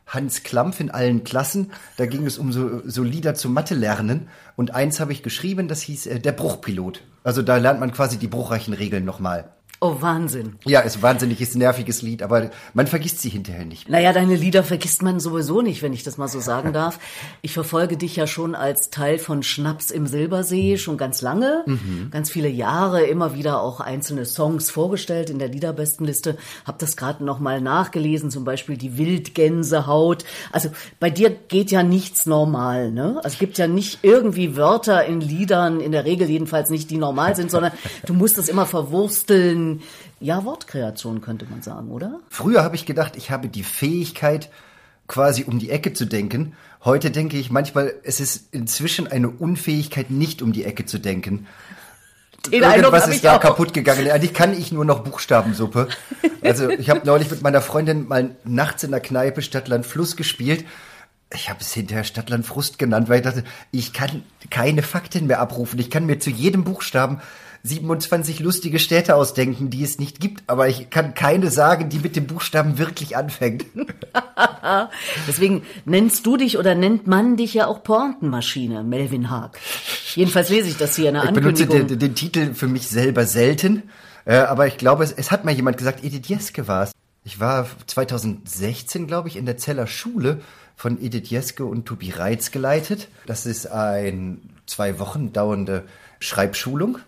Hans 0.07 0.43
Klampf 0.43 0.79
in 0.79 0.89
allen 0.89 1.25
Klassen. 1.25 1.71
Da 1.97 2.05
ging 2.05 2.25
es 2.25 2.37
um 2.37 2.53
so, 2.53 2.81
so 2.85 3.03
Lieder 3.03 3.35
zum 3.35 3.53
Mathe 3.53 3.75
lernen. 3.75 4.29
Und 4.55 4.73
eins 4.73 5.01
habe 5.01 5.11
ich 5.11 5.21
geschrieben, 5.21 5.67
das 5.67 5.81
hieß 5.81 6.07
äh, 6.07 6.19
Der 6.19 6.31
Bruchpilot. 6.31 7.03
Also 7.25 7.41
da 7.41 7.57
lernt 7.57 7.81
man 7.81 7.91
quasi 7.91 8.17
die 8.17 8.27
bruchreichen 8.27 8.73
Regeln 8.73 9.03
nochmal. 9.03 9.51
Oh, 9.81 9.95
Wahnsinn. 10.01 10.55
Ja, 10.65 10.81
ist 10.81 10.97
ein 10.97 11.01
wahnsinniges, 11.03 11.55
nerviges 11.55 12.01
Lied, 12.01 12.21
aber 12.21 12.51
man 12.73 12.85
vergisst 12.85 13.21
sie 13.21 13.29
hinterher 13.29 13.63
nicht. 13.63 13.87
Naja, 13.87 14.11
deine 14.11 14.35
Lieder 14.35 14.61
vergisst 14.65 15.01
man 15.01 15.21
sowieso 15.21 15.61
nicht, 15.61 15.81
wenn 15.81 15.93
ich 15.93 16.03
das 16.03 16.17
mal 16.17 16.27
so 16.27 16.41
sagen 16.41 16.73
darf. 16.73 16.99
Ich 17.41 17.53
verfolge 17.53 17.95
dich 17.95 18.17
ja 18.17 18.27
schon 18.27 18.55
als 18.55 18.89
Teil 18.89 19.19
von 19.19 19.41
Schnaps 19.41 19.89
im 19.89 20.05
Silbersee 20.05 20.77
schon 20.77 20.97
ganz 20.97 21.21
lange, 21.21 21.63
ganz 22.11 22.29
viele 22.29 22.49
Jahre, 22.49 23.03
immer 23.03 23.35
wieder 23.35 23.61
auch 23.61 23.79
einzelne 23.79 24.25
Songs 24.25 24.69
vorgestellt 24.69 25.29
in 25.29 25.39
der 25.39 25.47
Liederbestenliste. 25.47 26.37
Hab 26.65 26.79
das 26.79 26.97
gerade 26.97 27.23
noch 27.23 27.39
mal 27.39 27.61
nachgelesen, 27.61 28.31
zum 28.31 28.43
Beispiel 28.43 28.75
die 28.75 28.97
Wildgänsehaut. 28.97 30.25
Also 30.51 30.69
bei 30.99 31.09
dir 31.09 31.29
geht 31.29 31.71
ja 31.71 31.83
nichts 31.83 32.25
normal, 32.25 32.91
ne? 32.91 33.15
Also 33.23 33.29
es 33.35 33.39
gibt 33.39 33.57
ja 33.57 33.67
nicht 33.67 33.99
irgendwie 34.01 34.57
Wörter 34.57 35.05
in 35.05 35.21
Liedern, 35.21 35.79
in 35.79 35.93
der 35.93 36.03
Regel 36.03 36.29
jedenfalls 36.29 36.69
nicht, 36.69 36.89
die 36.91 36.97
normal 36.97 37.37
sind, 37.37 37.49
sondern 37.49 37.71
du 38.05 38.13
musst 38.13 38.37
das 38.37 38.49
immer 38.49 38.65
verwursteln. 38.65 39.68
Ja, 40.19 40.45
Wortkreation 40.45 41.21
könnte 41.21 41.45
man 41.49 41.61
sagen, 41.61 41.89
oder? 41.91 42.19
Früher 42.29 42.63
habe 42.63 42.75
ich 42.75 42.85
gedacht, 42.85 43.15
ich 43.15 43.31
habe 43.31 43.47
die 43.47 43.63
Fähigkeit, 43.63 44.49
quasi 45.07 45.43
um 45.43 45.59
die 45.59 45.69
Ecke 45.69 45.93
zu 45.93 46.05
denken. 46.05 46.53
Heute 46.85 47.11
denke 47.11 47.37
ich 47.37 47.51
manchmal, 47.51 47.93
es 48.03 48.19
ist 48.19 48.53
inzwischen 48.53 49.07
eine 49.07 49.29
Unfähigkeit, 49.29 50.11
nicht 50.11 50.41
um 50.41 50.53
die 50.53 50.63
Ecke 50.63 50.85
zu 50.85 50.99
denken. 50.99 51.47
Den 52.47 52.63
Irgendwas 52.63 53.07
ist 53.07 53.25
da 53.25 53.35
auch. 53.35 53.41
kaputt 53.41 53.73
gegangen. 53.73 54.09
Eigentlich 54.09 54.33
kann 54.33 54.57
ich 54.57 54.71
nur 54.71 54.85
noch 54.85 54.99
Buchstabensuppe. 54.99 55.89
Also 56.41 56.69
ich 56.69 56.89
habe 56.89 57.01
neulich 57.05 57.29
mit 57.29 57.41
meiner 57.41 57.61
Freundin 57.61 58.07
mal 58.07 58.35
nachts 58.45 58.83
in 58.83 58.91
der 58.91 59.01
Kneipe 59.01 59.41
Stadtland 59.41 59.85
Fluss 59.85 60.15
gespielt. 60.15 60.65
Ich 61.33 61.49
habe 61.49 61.59
es 61.59 61.73
hinterher 61.73 62.05
Stadtland 62.05 62.45
Frust 62.45 62.79
genannt, 62.79 63.09
weil 63.09 63.17
ich 63.17 63.23
dachte, 63.23 63.43
ich 63.71 63.93
kann 63.93 64.23
keine 64.49 64.81
Fakten 64.81 65.27
mehr 65.27 65.41
abrufen. 65.41 65.79
Ich 65.79 65.91
kann 65.91 66.05
mir 66.05 66.19
zu 66.19 66.29
jedem 66.29 66.63
Buchstaben 66.63 67.19
27 67.63 68.39
lustige 68.39 68.79
Städte 68.79 69.15
ausdenken, 69.15 69.69
die 69.69 69.83
es 69.83 69.99
nicht 69.99 70.19
gibt, 70.19 70.43
aber 70.47 70.67
ich 70.69 70.89
kann 70.89 71.13
keine 71.13 71.51
sagen, 71.51 71.89
die 71.89 71.99
mit 71.99 72.15
dem 72.15 72.25
Buchstaben 72.27 72.77
wirklich 72.77 73.17
anfängt. 73.17 73.65
Deswegen 75.27 75.63
nennst 75.85 76.25
du 76.25 76.37
dich 76.37 76.57
oder 76.57 76.75
nennt 76.75 77.07
man 77.07 77.35
dich 77.35 77.53
ja 77.53 77.67
auch 77.67 77.83
Pointenmaschine, 77.83 78.83
Melvin 78.83 79.29
Haag. 79.29 79.59
Jedenfalls 80.15 80.49
lese 80.49 80.69
ich 80.69 80.77
das 80.77 80.95
hier 80.95 81.09
in 81.09 81.15
der 81.15 81.25
Ich 81.25 81.31
benutze 81.31 81.63
Ankündigung. 81.63 81.87
den, 81.87 81.99
den 81.99 82.15
Titel 82.15 82.53
für 82.53 82.67
mich 82.67 82.87
selber 82.87 83.25
selten, 83.25 83.83
äh, 84.25 84.35
aber 84.35 84.67
ich 84.67 84.77
glaube, 84.77 85.03
es, 85.03 85.11
es 85.11 85.31
hat 85.31 85.43
mal 85.43 85.53
jemand 85.53 85.77
gesagt, 85.77 86.03
Edith 86.03 86.27
Jeske 86.27 86.67
war 86.67 86.83
es. 86.83 86.91
Ich 87.25 87.39
war 87.39 87.67
2016, 87.85 89.05
glaube 89.05 89.27
ich, 89.27 89.35
in 89.35 89.45
der 89.45 89.57
Zeller 89.57 89.85
Schule 89.87 90.41
von 90.75 91.01
Edith 91.01 91.29
Jeske 91.29 91.65
und 91.65 91.85
Tobi 91.85 92.11
Reitz 92.11 92.51
geleitet. 92.51 93.09
Das 93.25 93.45
ist 93.45 93.67
ein 93.67 94.39
zwei 94.65 94.97
Wochen 94.99 95.33
dauernde 95.33 95.83
Schreibschulung. 96.19 96.99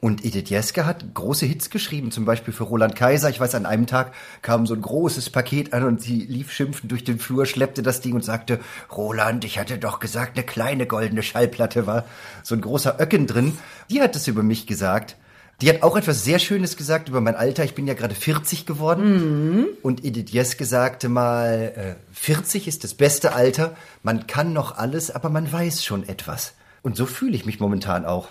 Und 0.00 0.24
Edith 0.24 0.48
Jeske 0.48 0.86
hat 0.86 1.12
große 1.12 1.44
Hits 1.44 1.68
geschrieben, 1.68 2.10
zum 2.10 2.24
Beispiel 2.24 2.54
für 2.54 2.64
Roland 2.64 2.96
Kaiser. 2.96 3.28
Ich 3.28 3.38
weiß, 3.38 3.54
an 3.54 3.66
einem 3.66 3.86
Tag 3.86 4.12
kam 4.40 4.66
so 4.66 4.74
ein 4.74 4.80
großes 4.80 5.28
Paket 5.28 5.74
an 5.74 5.84
und 5.84 6.00
sie 6.00 6.20
lief 6.20 6.50
schimpfend 6.50 6.90
durch 6.90 7.04
den 7.04 7.18
Flur, 7.18 7.44
schleppte 7.44 7.82
das 7.82 8.00
Ding 8.00 8.14
und 8.14 8.24
sagte, 8.24 8.60
Roland, 8.90 9.44
ich 9.44 9.58
hatte 9.58 9.76
doch 9.76 10.00
gesagt, 10.00 10.38
eine 10.38 10.46
kleine 10.46 10.86
goldene 10.86 11.22
Schallplatte 11.22 11.86
war. 11.86 12.06
So 12.42 12.54
ein 12.54 12.62
großer 12.62 12.98
Öcken 12.98 13.26
drin. 13.26 13.58
Die 13.90 14.00
hat 14.00 14.16
es 14.16 14.26
über 14.26 14.42
mich 14.42 14.66
gesagt. 14.66 15.16
Die 15.60 15.68
hat 15.68 15.82
auch 15.82 15.98
etwas 15.98 16.24
sehr 16.24 16.38
Schönes 16.38 16.78
gesagt 16.78 17.10
über 17.10 17.20
mein 17.20 17.36
Alter. 17.36 17.64
Ich 17.64 17.74
bin 17.74 17.86
ja 17.86 17.92
gerade 17.92 18.14
40 18.14 18.64
geworden. 18.64 19.66
Und 19.82 20.02
Edith 20.02 20.30
Jeske 20.30 20.64
sagte 20.64 21.10
mal, 21.10 21.74
äh, 21.76 22.14
40 22.14 22.66
ist 22.66 22.84
das 22.84 22.94
beste 22.94 23.34
Alter. 23.34 23.76
Man 24.02 24.26
kann 24.26 24.54
noch 24.54 24.78
alles, 24.78 25.10
aber 25.10 25.28
man 25.28 25.52
weiß 25.52 25.84
schon 25.84 26.08
etwas. 26.08 26.54
Und 26.80 26.96
so 26.96 27.04
fühle 27.04 27.36
ich 27.36 27.44
mich 27.44 27.60
momentan 27.60 28.06
auch. 28.06 28.28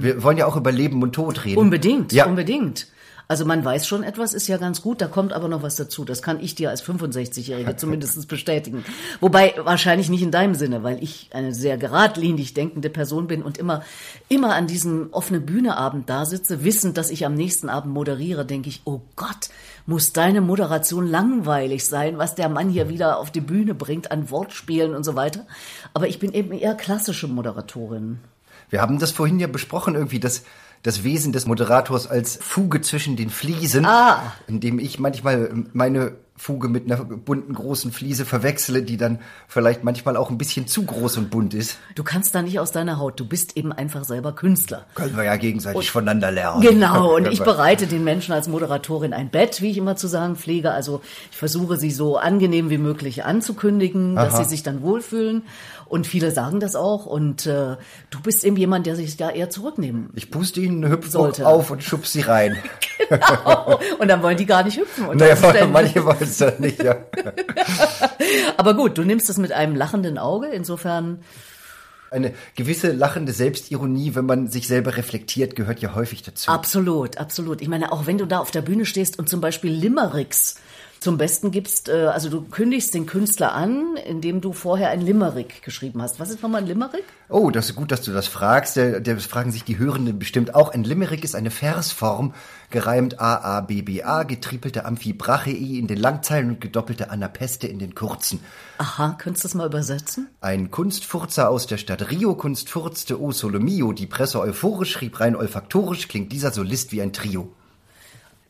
Wir 0.00 0.22
wollen 0.22 0.38
ja 0.38 0.46
auch 0.46 0.56
über 0.56 0.72
Leben 0.72 1.02
und 1.02 1.12
Tod 1.12 1.44
reden. 1.44 1.58
Unbedingt, 1.58 2.12
Ja. 2.12 2.26
unbedingt. 2.26 2.88
Also 3.28 3.44
man 3.44 3.64
weiß 3.64 3.88
schon 3.88 4.04
etwas, 4.04 4.34
ist 4.34 4.46
ja 4.46 4.56
ganz 4.56 4.82
gut, 4.82 5.00
da 5.00 5.08
kommt 5.08 5.32
aber 5.32 5.48
noch 5.48 5.62
was 5.62 5.74
dazu. 5.74 6.04
Das 6.04 6.22
kann 6.22 6.38
ich 6.38 6.54
dir 6.54 6.70
als 6.70 6.80
65-Jährige 6.84 7.74
zumindest 7.76 8.28
bestätigen. 8.28 8.84
Wobei 9.20 9.54
wahrscheinlich 9.64 10.08
nicht 10.08 10.22
in 10.22 10.30
deinem 10.30 10.54
Sinne, 10.54 10.84
weil 10.84 11.02
ich 11.02 11.30
eine 11.32 11.52
sehr 11.52 11.76
geradlinig 11.76 12.54
denkende 12.54 12.88
Person 12.88 13.26
bin 13.26 13.42
und 13.42 13.58
immer, 13.58 13.82
immer 14.28 14.54
an 14.54 14.68
diesem 14.68 15.08
offene 15.10 15.40
Bühneabend 15.40 16.08
da 16.08 16.24
sitze, 16.24 16.62
wissend, 16.62 16.98
dass 16.98 17.10
ich 17.10 17.26
am 17.26 17.34
nächsten 17.34 17.68
Abend 17.68 17.92
moderiere, 17.92 18.44
denke 18.46 18.68
ich, 18.68 18.82
oh 18.84 19.00
Gott, 19.16 19.48
muss 19.86 20.12
deine 20.12 20.40
Moderation 20.40 21.06
langweilig 21.08 21.84
sein, 21.84 22.18
was 22.18 22.36
der 22.36 22.48
Mann 22.48 22.68
hier 22.68 22.88
wieder 22.88 23.18
auf 23.18 23.32
die 23.32 23.40
Bühne 23.40 23.74
bringt 23.74 24.12
an 24.12 24.30
Wortspielen 24.30 24.94
und 24.94 25.02
so 25.02 25.16
weiter. 25.16 25.46
Aber 25.94 26.06
ich 26.06 26.20
bin 26.20 26.32
eben 26.32 26.52
eher 26.52 26.74
klassische 26.76 27.26
Moderatorin. 27.26 28.20
Wir 28.70 28.80
haben 28.80 28.98
das 28.98 29.12
vorhin 29.12 29.38
ja 29.38 29.46
besprochen, 29.46 29.94
irgendwie 29.94 30.20
das, 30.20 30.42
das 30.82 31.04
Wesen 31.04 31.32
des 31.32 31.46
Moderators 31.46 32.06
als 32.06 32.36
Fuge 32.40 32.80
zwischen 32.80 33.16
den 33.16 33.30
Fliesen, 33.30 33.86
Ah. 33.86 34.32
indem 34.46 34.78
ich 34.78 34.98
manchmal 34.98 35.50
meine 35.72 36.12
Fuge 36.38 36.68
mit 36.68 36.84
einer 36.84 37.02
bunten 37.02 37.54
großen 37.54 37.92
Fliese 37.92 38.26
verwechsle, 38.26 38.82
die 38.82 38.98
dann 38.98 39.20
vielleicht 39.48 39.84
manchmal 39.84 40.18
auch 40.18 40.28
ein 40.28 40.36
bisschen 40.36 40.66
zu 40.66 40.84
groß 40.84 41.16
und 41.16 41.30
bunt 41.30 41.54
ist. 41.54 41.78
Du 41.94 42.04
kannst 42.04 42.34
da 42.34 42.42
nicht 42.42 42.60
aus 42.60 42.72
deiner 42.72 42.98
Haut, 42.98 43.18
du 43.18 43.26
bist 43.26 43.56
eben 43.56 43.72
einfach 43.72 44.04
selber 44.04 44.34
Künstler. 44.34 44.84
Können 44.94 45.16
wir 45.16 45.24
ja 45.24 45.36
gegenseitig 45.36 45.90
voneinander 45.90 46.30
lernen. 46.30 46.60
Genau, 46.60 47.16
und 47.16 47.26
ich 47.28 47.42
bereite 47.42 47.86
den 47.86 48.04
Menschen 48.04 48.34
als 48.34 48.48
Moderatorin 48.48 49.14
ein 49.14 49.30
Bett, 49.30 49.62
wie 49.62 49.70
ich 49.70 49.78
immer 49.78 49.96
zu 49.96 50.08
sagen 50.08 50.36
pflege. 50.36 50.72
Also 50.72 51.00
ich 51.30 51.38
versuche 51.38 51.78
sie 51.78 51.90
so 51.90 52.18
angenehm 52.18 52.68
wie 52.68 52.76
möglich 52.76 53.24
anzukündigen, 53.24 54.14
dass 54.16 54.34
Aha. 54.34 54.44
sie 54.44 54.50
sich 54.50 54.62
dann 54.62 54.82
wohlfühlen. 54.82 55.42
Und 55.88 56.06
viele 56.06 56.30
sagen 56.32 56.58
das 56.60 56.74
auch. 56.74 57.06
Und 57.06 57.46
äh, 57.46 57.76
du 58.10 58.20
bist 58.22 58.44
eben 58.44 58.56
jemand, 58.56 58.86
der 58.86 58.96
sich 58.96 59.16
da 59.16 59.30
eher 59.30 59.50
zurücknehmen. 59.50 60.10
Ich 60.14 60.30
puste 60.30 60.60
ihnen 60.60 60.88
Hüpfbock 60.88 61.10
Sollte. 61.12 61.46
auf 61.46 61.70
und 61.70 61.82
schub 61.82 62.06
sie 62.06 62.22
rein. 62.22 62.56
Genau. 63.08 63.78
Und 63.98 64.08
dann 64.08 64.22
wollen 64.22 64.36
die 64.36 64.46
gar 64.46 64.64
nicht 64.64 64.78
hüpfen. 64.78 65.06
naja, 65.16 65.34
Umständen. 65.34 65.72
manche 65.72 66.04
wollen 66.04 66.16
es 66.20 66.38
dann 66.38 66.54
nicht, 66.58 66.82
ja. 66.82 66.96
Aber 68.56 68.74
gut, 68.74 68.98
du 68.98 69.04
nimmst 69.04 69.30
es 69.30 69.38
mit 69.38 69.52
einem 69.52 69.76
lachenden 69.76 70.18
Auge. 70.18 70.48
Insofern, 70.48 71.20
Eine 72.10 72.32
gewisse 72.56 72.92
lachende 72.92 73.32
Selbstironie, 73.32 74.14
wenn 74.14 74.26
man 74.26 74.48
sich 74.48 74.66
selber 74.68 74.96
reflektiert, 74.96 75.54
gehört 75.56 75.80
ja 75.80 75.94
häufig 75.94 76.22
dazu. 76.22 76.50
absolut, 76.50 77.18
absolut. 77.18 77.60
Ich 77.62 77.68
meine, 77.68 77.92
auch 77.92 78.06
wenn 78.06 78.18
du 78.18 78.26
da 78.26 78.38
auf 78.38 78.50
der 78.50 78.62
Bühne 78.62 78.86
stehst 78.86 79.18
und 79.18 79.28
zum 79.28 79.40
Beispiel 79.40 79.70
Limericks 79.72 80.56
zum 81.06 81.18
Besten 81.18 81.52
gibst, 81.52 81.88
äh, 81.88 82.06
also 82.06 82.28
du 82.28 82.42
kündigst 82.42 82.92
den 82.92 83.06
Künstler 83.06 83.52
an, 83.52 83.96
indem 84.08 84.40
du 84.40 84.52
vorher 84.52 84.90
ein 84.90 85.00
Limerick 85.00 85.62
geschrieben 85.62 86.02
hast. 86.02 86.18
Was 86.18 86.30
ist 86.30 86.42
nochmal 86.42 86.62
ein 86.62 86.66
Limerick? 86.66 87.04
Oh, 87.28 87.52
das 87.52 87.66
ist 87.66 87.76
gut, 87.76 87.92
dass 87.92 88.02
du 88.02 88.12
das 88.12 88.26
fragst. 88.26 88.74
Der, 88.74 88.98
der 88.98 89.14
das 89.14 89.26
fragen 89.26 89.52
sich 89.52 89.62
die 89.62 89.78
Hörenden 89.78 90.18
bestimmt 90.18 90.56
auch. 90.56 90.74
Ein 90.74 90.82
Limerick 90.82 91.22
ist 91.22 91.36
eine 91.36 91.52
Versform, 91.52 92.34
gereimt 92.70 93.20
A, 93.20 93.36
A, 93.36 93.60
B, 93.60 93.82
B, 93.82 94.02
A, 94.02 94.24
getriepelte 94.24 94.84
Amphibrachei 94.84 95.52
in 95.52 95.86
den 95.86 95.98
Langzeilen 95.98 96.48
und 96.48 96.60
gedoppelte 96.60 97.10
Anapeste 97.10 97.68
in 97.68 97.78
den 97.78 97.94
kurzen. 97.94 98.40
Aha, 98.78 99.14
könntest 99.16 99.44
du 99.44 99.48
das 99.48 99.54
mal 99.54 99.68
übersetzen? 99.68 100.26
Ein 100.40 100.72
Kunstfurzer 100.72 101.48
aus 101.48 101.68
der 101.68 101.78
Stadt 101.78 102.10
Rio 102.10 102.34
kunstfurzte 102.34 103.22
O 103.22 103.30
Solo 103.30 103.60
Mio. 103.60 103.92
Die 103.92 104.08
Presse 104.08 104.40
euphorisch 104.40 104.90
schrieb 104.90 105.20
rein 105.20 105.36
olfaktorisch, 105.36 106.08
klingt 106.08 106.32
dieser 106.32 106.50
Solist 106.50 106.90
wie 106.90 107.00
ein 107.00 107.12
Trio. 107.12 107.52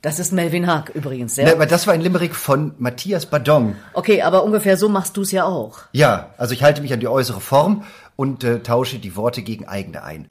Das 0.07 0.21
ist 0.21 0.33
Melvin 0.33 0.69
Haag 0.69 0.91
übrigens, 0.95 1.37
Ne, 1.37 1.47
ja. 1.49 1.53
aber 1.53 1.67
das 1.67 1.89
war 1.89 1.95
ein 1.95 2.01
Limerick 2.01 2.37
von 2.37 2.77
Matthias 2.79 3.27
Badong. 3.27 3.75
Okay, 3.93 4.23
aber 4.23 4.45
ungefähr 4.45 4.77
so 4.77 4.89
machst 4.89 5.17
du 5.17 5.23
es 5.23 5.33
ja 5.33 5.45
auch. 5.47 5.81
Ja, 5.91 6.31
also 6.39 6.55
ich 6.55 6.63
halte 6.63 6.81
mich 6.81 6.93
an 6.93 7.01
die 7.01 7.09
äußere 7.09 7.41
Form 7.41 7.83
und 8.15 8.45
äh, 8.45 8.61
tausche 8.61 9.01
die 9.01 9.17
Worte 9.17 9.43
gegen 9.43 9.67
eigene 9.67 10.05
ein. 10.05 10.29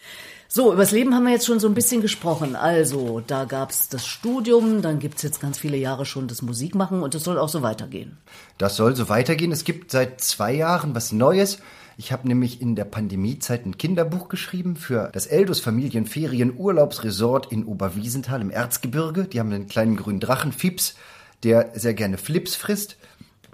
So, 0.48 0.72
übers 0.72 0.91
Leben 0.91 1.13
haben 1.13 1.25
wir 1.25 1.34
jetzt 1.34 1.46
schon 1.46 1.60
so 1.60 1.67
ein 1.67 1.74
bisschen 1.74 2.00
gesprochen. 2.01 2.55
Also, 2.55 3.22
da 3.27 3.44
gab's 3.44 3.89
das 3.89 4.08
Studium, 4.08 4.82
dann 4.82 5.00
gibt's 5.00 5.24
jetzt 5.24 5.41
ganz 5.41 5.58
viele 5.58 5.75
Jahre 5.75 6.05
schon 6.05 6.29
das 6.29 6.41
Musikmachen 6.41 7.03
und 7.03 7.13
es 7.13 7.25
soll 7.25 7.38
auch 7.38 7.50
so 7.50 7.62
weitergehen. 7.62 8.17
Das 8.58 8.77
soll 8.77 8.96
so 8.96 9.10
weitergehen. 9.10 9.51
Es 9.51 9.65
gibt 9.65 9.91
seit 9.91 10.22
zwei 10.22 10.53
Jahren 10.53 10.96
was 10.96 11.12
Neues. 11.12 11.58
Ich 11.98 12.12
habe 12.12 12.28
nämlich 12.28 12.62
in 12.62 12.75
der 12.75 12.84
Pandemiezeit 12.84 13.66
ein 13.66 13.78
Kinderbuch 13.78 14.28
geschrieben 14.28 14.75
für 14.75 15.10
das 15.14 15.28
Eldus 15.28 15.62
Familienferien 15.62 16.58
Urlaubsresort 16.58 17.54
in 17.54 17.64
Oberwiesenthal 17.64 18.42
im 18.42 18.52
Erzgebirge. 18.52 19.24
Die 19.24 19.40
haben 19.40 19.54
einen 19.54 19.68
kleinen 19.68 19.96
grünen 19.96 20.20
Drachen, 20.20 20.52
Fips, 20.52 20.96
der 21.44 21.72
sehr 21.74 21.94
gerne 21.94 22.18
Flips 22.18 22.58
frisst. 22.58 22.98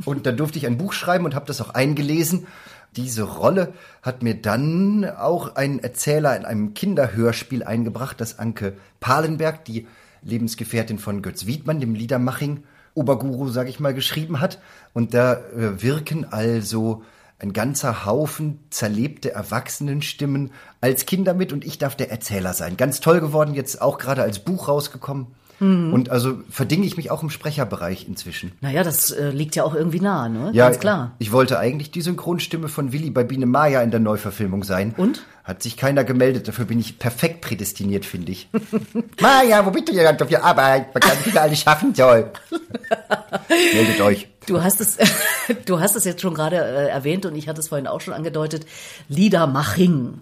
Und 0.05 0.25
da 0.25 0.31
durfte 0.31 0.57
ich 0.57 0.65
ein 0.65 0.79
Buch 0.79 0.93
schreiben 0.93 1.25
und 1.25 1.35
habe 1.35 1.45
das 1.45 1.61
auch 1.61 1.69
eingelesen. 1.75 2.47
Diese 2.95 3.23
Rolle 3.23 3.73
hat 4.01 4.23
mir 4.23 4.33
dann 4.33 5.05
auch 5.05 5.55
ein 5.55 5.77
Erzähler 5.77 6.35
in 6.35 6.43
einem 6.43 6.73
Kinderhörspiel 6.73 7.63
eingebracht, 7.63 8.19
das 8.19 8.39
Anke 8.39 8.73
Palenberg, 8.99 9.65
die 9.65 9.85
Lebensgefährtin 10.23 10.97
von 10.97 11.21
Götz 11.21 11.45
Wiedmann, 11.45 11.79
dem 11.79 11.93
Liedermaching 11.93 12.63
Oberguru, 12.95 13.49
sage 13.49 13.69
ich 13.69 13.79
mal, 13.79 13.93
geschrieben 13.93 14.39
hat. 14.39 14.59
Und 14.93 15.13
da 15.13 15.35
äh, 15.35 15.81
wirken 15.83 16.25
also 16.25 17.03
ein 17.41 17.53
ganzer 17.53 18.05
Haufen 18.05 18.59
zerlebte 18.69 19.33
Erwachsenenstimmen 19.33 20.51
als 20.79 21.05
Kinder 21.05 21.33
mit 21.33 21.51
und 21.51 21.65
ich 21.65 21.77
darf 21.77 21.95
der 21.95 22.11
Erzähler 22.11 22.53
sein. 22.53 22.77
Ganz 22.77 22.99
toll 22.99 23.19
geworden, 23.19 23.55
jetzt 23.55 23.81
auch 23.81 23.97
gerade 23.97 24.21
als 24.21 24.39
Buch 24.39 24.67
rausgekommen. 24.67 25.27
Und 25.61 26.09
also 26.09 26.39
verdinge 26.49 26.87
ich 26.87 26.97
mich 26.97 27.11
auch 27.11 27.21
im 27.21 27.29
Sprecherbereich 27.29 28.07
inzwischen. 28.07 28.51
Naja, 28.61 28.81
das 28.81 29.11
äh, 29.11 29.29
liegt 29.29 29.55
ja 29.55 29.63
auch 29.63 29.75
irgendwie 29.75 29.99
nah, 29.99 30.27
ne? 30.27 30.49
Ja, 30.53 30.65
Ganz 30.65 30.79
klar. 30.79 31.11
Ich 31.19 31.31
wollte 31.31 31.59
eigentlich 31.59 31.91
die 31.91 32.01
Synchronstimme 32.01 32.67
von 32.67 32.91
Willi 32.91 33.11
bei 33.11 33.23
Biene 33.23 33.45
Maya 33.45 33.83
in 33.83 33.91
der 33.91 33.99
Neuverfilmung 33.99 34.63
sein. 34.63 34.95
Und? 34.97 35.23
Hat 35.43 35.61
sich 35.61 35.77
keiner 35.77 36.03
gemeldet. 36.03 36.47
Dafür 36.47 36.65
bin 36.65 36.79
ich 36.79 36.97
perfekt 36.97 37.41
prädestiniert, 37.41 38.05
finde 38.05 38.31
ich. 38.31 38.49
Maya, 39.21 39.63
wo 39.63 39.69
bist 39.69 39.87
du 39.87 39.93
denn 39.93 40.19
auf 40.19 40.27
die 40.27 40.37
Arbeit? 40.37 40.87
Was 40.93 41.01
kann 41.03 41.17
da 41.31 41.41
alles 41.41 41.59
schaffen 41.59 41.93
soll? 41.93 42.31
Meldet 43.75 44.01
euch. 44.01 44.30
Du 44.47 44.63
hast 44.63 44.81
es, 44.81 44.97
du 45.65 45.79
hast 45.79 45.95
es 45.95 46.03
jetzt 46.03 46.21
schon 46.21 46.33
gerade 46.33 46.55
äh, 46.55 46.87
erwähnt 46.89 47.25
und 47.25 47.35
ich 47.35 47.47
hatte 47.47 47.59
es 47.59 47.67
vorhin 47.67 47.87
auch 47.87 48.01
schon 48.01 48.13
angedeutet. 48.13 48.65
Liedermaching. 49.07 50.21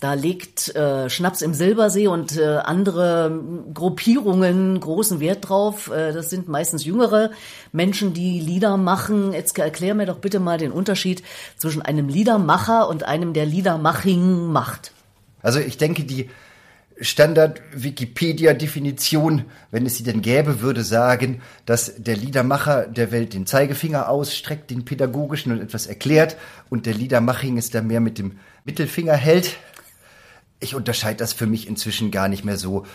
Da 0.00 0.14
legt 0.14 0.74
äh, 0.74 1.10
Schnaps 1.10 1.42
im 1.42 1.52
Silbersee 1.52 2.06
und 2.06 2.38
äh, 2.38 2.56
andere 2.64 3.38
Gruppierungen 3.74 4.80
großen 4.80 5.20
Wert 5.20 5.48
drauf. 5.48 5.90
Äh, 5.90 6.12
das 6.12 6.30
sind 6.30 6.48
meistens 6.48 6.84
jüngere 6.84 7.30
Menschen, 7.72 8.14
die 8.14 8.40
Lieder 8.40 8.78
machen. 8.78 9.34
Jetzt 9.34 9.58
erklär 9.58 9.94
mir 9.94 10.06
doch 10.06 10.18
bitte 10.18 10.40
mal 10.40 10.56
den 10.56 10.72
Unterschied 10.72 11.22
zwischen 11.58 11.82
einem 11.82 12.08
Liedermacher 12.08 12.88
und 12.88 13.02
einem, 13.02 13.34
der 13.34 13.46
Liedermaching 13.46 14.46
macht. 14.46 14.92
Also 15.42 15.58
ich 15.58 15.76
denke, 15.76 16.04
die 16.04 16.30
Standard-Wikipedia-Definition, 17.00 19.46
wenn 19.70 19.84
es 19.84 19.96
sie 19.96 20.04
denn 20.04 20.22
gäbe, 20.22 20.60
würde 20.60 20.84
sagen, 20.84 21.42
dass 21.66 21.94
der 21.96 22.16
Liedermacher 22.16 22.86
der 22.86 23.10
Welt 23.10 23.34
den 23.34 23.46
Zeigefinger 23.46 24.08
ausstreckt, 24.08 24.70
den 24.70 24.84
pädagogischen 24.84 25.50
und 25.52 25.60
etwas 25.60 25.86
erklärt 25.86 26.36
und 26.70 26.86
der 26.86 26.94
Liedermaching 26.94 27.58
es 27.58 27.70
da 27.70 27.82
mehr 27.82 28.00
mit 28.00 28.18
dem 28.18 28.38
Mittelfinger 28.64 29.14
hält. 29.14 29.56
Ich 30.60 30.76
unterscheide 30.76 31.18
das 31.18 31.32
für 31.32 31.46
mich 31.46 31.66
inzwischen 31.66 32.12
gar 32.12 32.28
nicht 32.28 32.44
mehr 32.44 32.58
so. 32.58 32.86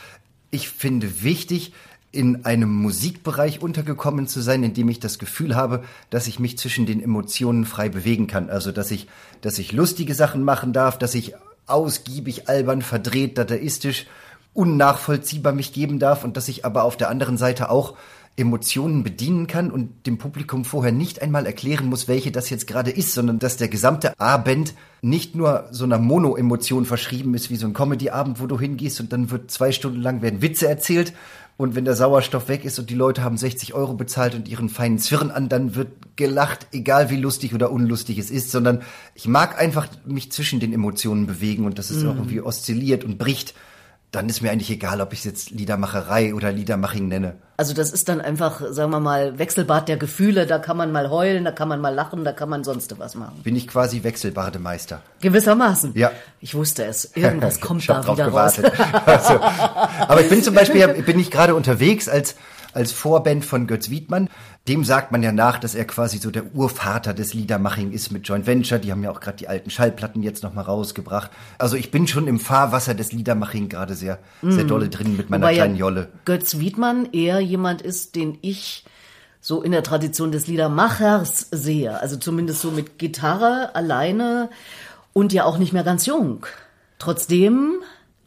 Ich 0.49 0.69
finde 0.69 1.23
wichtig, 1.23 1.73
in 2.11 2.45
einem 2.45 2.73
Musikbereich 2.73 3.61
untergekommen 3.61 4.27
zu 4.27 4.41
sein, 4.41 4.63
in 4.63 4.73
dem 4.73 4.89
ich 4.89 4.99
das 4.99 5.19
Gefühl 5.19 5.55
habe, 5.55 5.83
dass 6.09 6.25
ich 6.25 6.39
mich 6.39 6.57
zwischen 6.57 6.87
den 6.87 7.03
Emotionen 7.03 7.65
frei 7.65 7.89
bewegen 7.89 8.25
kann. 8.25 8.49
Also, 8.49 8.71
dass 8.71 8.89
ich, 8.89 9.07
dass 9.41 9.59
ich 9.59 9.73
lustige 9.73 10.15
Sachen 10.15 10.43
machen 10.43 10.73
darf, 10.73 10.97
dass 10.97 11.13
ich 11.13 11.35
ausgiebig, 11.69 12.49
albern, 12.49 12.81
verdreht, 12.81 13.37
dadaistisch, 13.37 14.07
unnachvollziehbar 14.53 15.53
mich 15.53 15.73
geben 15.73 15.99
darf 15.99 16.23
und 16.23 16.37
dass 16.37 16.47
ich 16.47 16.65
aber 16.65 16.83
auf 16.83 16.97
der 16.97 17.09
anderen 17.09 17.37
Seite 17.37 17.69
auch 17.69 17.95
Emotionen 18.35 19.03
bedienen 19.03 19.47
kann 19.47 19.69
und 19.69 20.07
dem 20.07 20.17
Publikum 20.17 20.63
vorher 20.63 20.93
nicht 20.93 21.21
einmal 21.21 21.45
erklären 21.45 21.87
muss, 21.87 22.07
welche 22.07 22.31
das 22.31 22.49
jetzt 22.49 22.67
gerade 22.67 22.89
ist, 22.89 23.13
sondern 23.13 23.37
dass 23.37 23.57
der 23.57 23.67
gesamte 23.67 24.17
Abend 24.19 24.73
nicht 25.01 25.35
nur 25.35 25.67
so 25.71 25.83
einer 25.83 25.97
Mono-Emotion 25.97 26.85
verschrieben 26.85 27.33
ist, 27.33 27.49
wie 27.49 27.57
so 27.57 27.67
ein 27.67 27.73
Comedy-Abend, 27.73 28.39
wo 28.39 28.47
du 28.47 28.57
hingehst 28.57 29.01
und 29.01 29.11
dann 29.11 29.29
wird 29.29 29.51
zwei 29.51 29.71
Stunden 29.71 30.01
lang 30.01 30.21
werden 30.21 30.41
Witze 30.41 30.67
erzählt 30.67 31.13
und 31.59 31.75
wenn 31.75 31.83
der 31.83 31.93
Sauerstoff 31.93 32.47
weg 32.47 32.63
ist 32.63 32.79
und 32.79 32.89
die 32.89 32.95
Leute 32.95 33.21
haben 33.21 33.35
60 33.35 33.73
Euro 33.73 33.93
bezahlt 33.93 34.33
und 34.33 34.47
ihren 34.47 34.69
feinen 34.69 34.97
Zwirn 34.97 35.29
an, 35.29 35.49
dann 35.49 35.75
wird 35.75 35.89
gelacht, 36.15 36.67
egal 36.71 37.09
wie 37.09 37.17
lustig 37.17 37.53
oder 37.53 37.69
unlustig 37.69 38.17
es 38.17 38.31
ist, 38.31 38.49
sondern 38.49 38.81
ich 39.13 39.27
mag 39.27 39.59
einfach 39.59 39.89
mich 40.05 40.31
zwischen 40.31 40.61
den 40.61 40.71
Emotionen 40.71 41.27
bewegen 41.27 41.65
und 41.65 41.77
dass 41.77 41.89
es 41.89 42.05
auch 42.05 42.15
irgendwie 42.15 42.39
oszilliert 42.39 43.03
und 43.03 43.17
bricht. 43.17 43.55
Dann 44.11 44.27
ist 44.27 44.41
mir 44.41 44.49
eigentlich 44.49 44.71
egal, 44.71 45.01
ob 45.01 45.13
ich 45.13 45.19
es 45.19 45.25
jetzt 45.25 45.51
Liedermacherei 45.51 46.33
oder 46.33 46.51
Liedermaching 46.51 47.07
nenne. 47.07 47.35
Also 47.57 47.75
das 47.75 47.91
ist 47.91 48.09
dann 48.09 48.21
einfach, 48.21 48.59
sagen 48.71 48.91
wir 48.91 48.99
mal, 48.99 49.37
Wechselbad 49.37 49.87
der 49.87 49.97
Gefühle. 49.97 50.47
Da 50.47 50.57
kann 50.57 50.77
man 50.77 50.91
mal 50.91 51.11
heulen, 51.11 51.45
da 51.45 51.51
kann 51.51 51.67
man 51.67 51.79
mal 51.79 51.93
lachen, 51.93 52.23
da 52.23 52.31
kann 52.31 52.49
man 52.49 52.63
sonst 52.63 52.97
was 52.97 53.13
machen. 53.13 53.39
Bin 53.43 53.55
ich 53.55 53.67
quasi 53.67 54.01
Wechselbademeister. 54.01 55.01
Gewissermaßen. 55.21 55.91
Ja. 55.95 56.11
Ich 56.39 56.55
wusste 56.55 56.85
es. 56.85 57.11
Irgendwas 57.15 57.55
Ich 57.57 57.61
kommt 57.61 57.87
hab 57.87 57.97
da 57.97 58.01
drauf 58.01 58.17
wieder 58.17 58.27
raus. 58.29 58.55
gewartet. 58.55 58.79
Also, 59.05 59.39
aber 59.39 60.21
ich 60.21 60.29
bin 60.29 60.41
zum 60.41 60.55
Beispiel, 60.55 60.87
bin 61.03 61.19
ich 61.19 61.29
gerade 61.29 61.53
unterwegs 61.53 62.09
als 62.09 62.35
als 62.79 62.93
Vorband 62.93 63.43
von 63.43 63.67
Götz 63.67 63.89
Wiedmann. 63.89 64.29
Dem 64.69 64.85
sagt 64.85 65.11
man 65.11 65.21
ja 65.21 65.33
nach, 65.33 65.59
dass 65.59 65.75
er 65.75 65.85
quasi 65.85 66.17
so 66.17 66.31
der 66.31 66.55
Urvater 66.55 67.13
des 67.13 67.33
Liedermaching 67.33 67.91
ist 67.91 68.11
mit 68.11 68.25
Joint 68.25 68.47
Venture. 68.47 68.79
Die 68.79 68.91
haben 68.91 69.03
ja 69.03 69.11
auch 69.11 69.19
gerade 69.19 69.37
die 69.37 69.49
alten 69.49 69.69
Schallplatten 69.69 70.23
jetzt 70.23 70.43
nochmal 70.43 70.63
rausgebracht. 70.63 71.29
Also 71.57 71.75
ich 71.75 71.91
bin 71.91 72.07
schon 72.07 72.27
im 72.27 72.39
Fahrwasser 72.39 72.93
des 72.93 73.11
Liedermaching 73.11 73.67
gerade 73.67 73.95
sehr, 73.95 74.19
sehr 74.41 74.63
dolle 74.63 74.87
drin 74.87 75.17
mit 75.17 75.29
meiner 75.29 75.43
Wobei 75.43 75.55
kleinen 75.55 75.75
Jolle. 75.75 76.07
Götz 76.23 76.57
Wiedmann 76.57 77.09
eher 77.11 77.41
jemand 77.41 77.81
ist, 77.81 78.15
den 78.15 78.37
ich 78.41 78.85
so 79.41 79.61
in 79.61 79.73
der 79.73 79.83
Tradition 79.83 80.31
des 80.31 80.47
Liedermachers 80.47 81.47
sehe. 81.51 81.99
Also 81.99 82.15
zumindest 82.15 82.61
so 82.61 82.71
mit 82.71 82.97
Gitarre 82.97 83.75
alleine 83.75 84.49
und 85.11 85.33
ja 85.33 85.43
auch 85.43 85.57
nicht 85.57 85.73
mehr 85.73 85.83
ganz 85.83 86.05
jung. 86.05 86.45
Trotzdem 86.97 87.81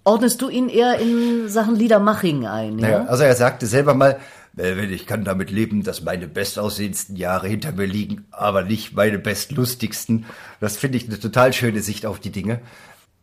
ordnest 0.04 0.42
du 0.42 0.48
ihn 0.48 0.68
eher 0.68 0.98
in 0.98 1.48
Sachen 1.48 1.76
Liedermaching 1.76 2.46
ein, 2.46 2.78
ja? 2.78 2.88
Naja, 2.88 3.04
also 3.06 3.24
er 3.24 3.34
sagte 3.34 3.66
selber 3.66 3.94
mal, 3.94 4.18
ich 4.56 5.06
kann 5.06 5.24
damit 5.24 5.50
leben, 5.50 5.82
dass 5.82 6.02
meine 6.02 6.28
bestaussehendsten 6.28 7.16
Jahre 7.16 7.48
hinter 7.48 7.72
mir 7.72 7.86
liegen, 7.86 8.26
aber 8.30 8.62
nicht 8.62 8.94
meine 8.94 9.18
bestlustigsten. 9.18 10.26
Das 10.60 10.76
finde 10.76 10.98
ich 10.98 11.06
eine 11.06 11.18
total 11.18 11.52
schöne 11.52 11.80
Sicht 11.80 12.04
auf 12.04 12.20
die 12.20 12.30
Dinge. 12.30 12.60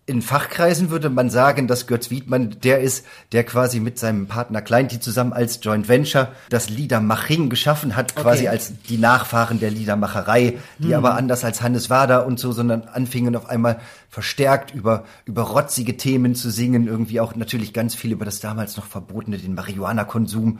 In 0.07 0.23
Fachkreisen 0.23 0.89
würde 0.89 1.11
man 1.11 1.29
sagen, 1.29 1.67
dass 1.67 1.85
Götz 1.85 2.09
Wiedmann 2.09 2.55
der 2.63 2.79
ist, 2.79 3.05
der 3.31 3.43
quasi 3.43 3.79
mit 3.79 3.99
seinem 3.99 4.25
Partner 4.25 4.59
Kleinti 4.63 4.99
zusammen 4.99 5.33
als 5.33 5.59
Joint 5.61 5.87
Venture 5.87 6.29
das 6.49 6.67
Liedermaching 6.67 7.51
geschaffen 7.51 7.95
hat, 7.95 8.15
quasi 8.15 8.47
als 8.47 8.73
die 8.89 8.97
Nachfahren 8.97 9.59
der 9.59 9.69
Liedermacherei, 9.69 10.57
die 10.79 10.95
aber 10.95 11.13
anders 11.13 11.43
als 11.43 11.61
Hannes 11.61 11.91
Wader 11.91 12.25
und 12.25 12.39
so, 12.39 12.51
sondern 12.53 12.85
anfingen 12.91 13.35
auf 13.35 13.47
einmal 13.47 13.79
verstärkt 14.09 14.73
über, 14.73 15.03
über 15.25 15.43
rotzige 15.43 15.95
Themen 15.95 16.33
zu 16.33 16.49
singen, 16.49 16.87
irgendwie 16.87 17.19
auch 17.19 17.35
natürlich 17.35 17.71
ganz 17.71 17.93
viel 17.93 18.11
über 18.11 18.25
das 18.25 18.39
damals 18.39 18.77
noch 18.77 18.87
verbotene, 18.87 19.37
den 19.37 19.53
Marihuana-Konsum. 19.53 20.57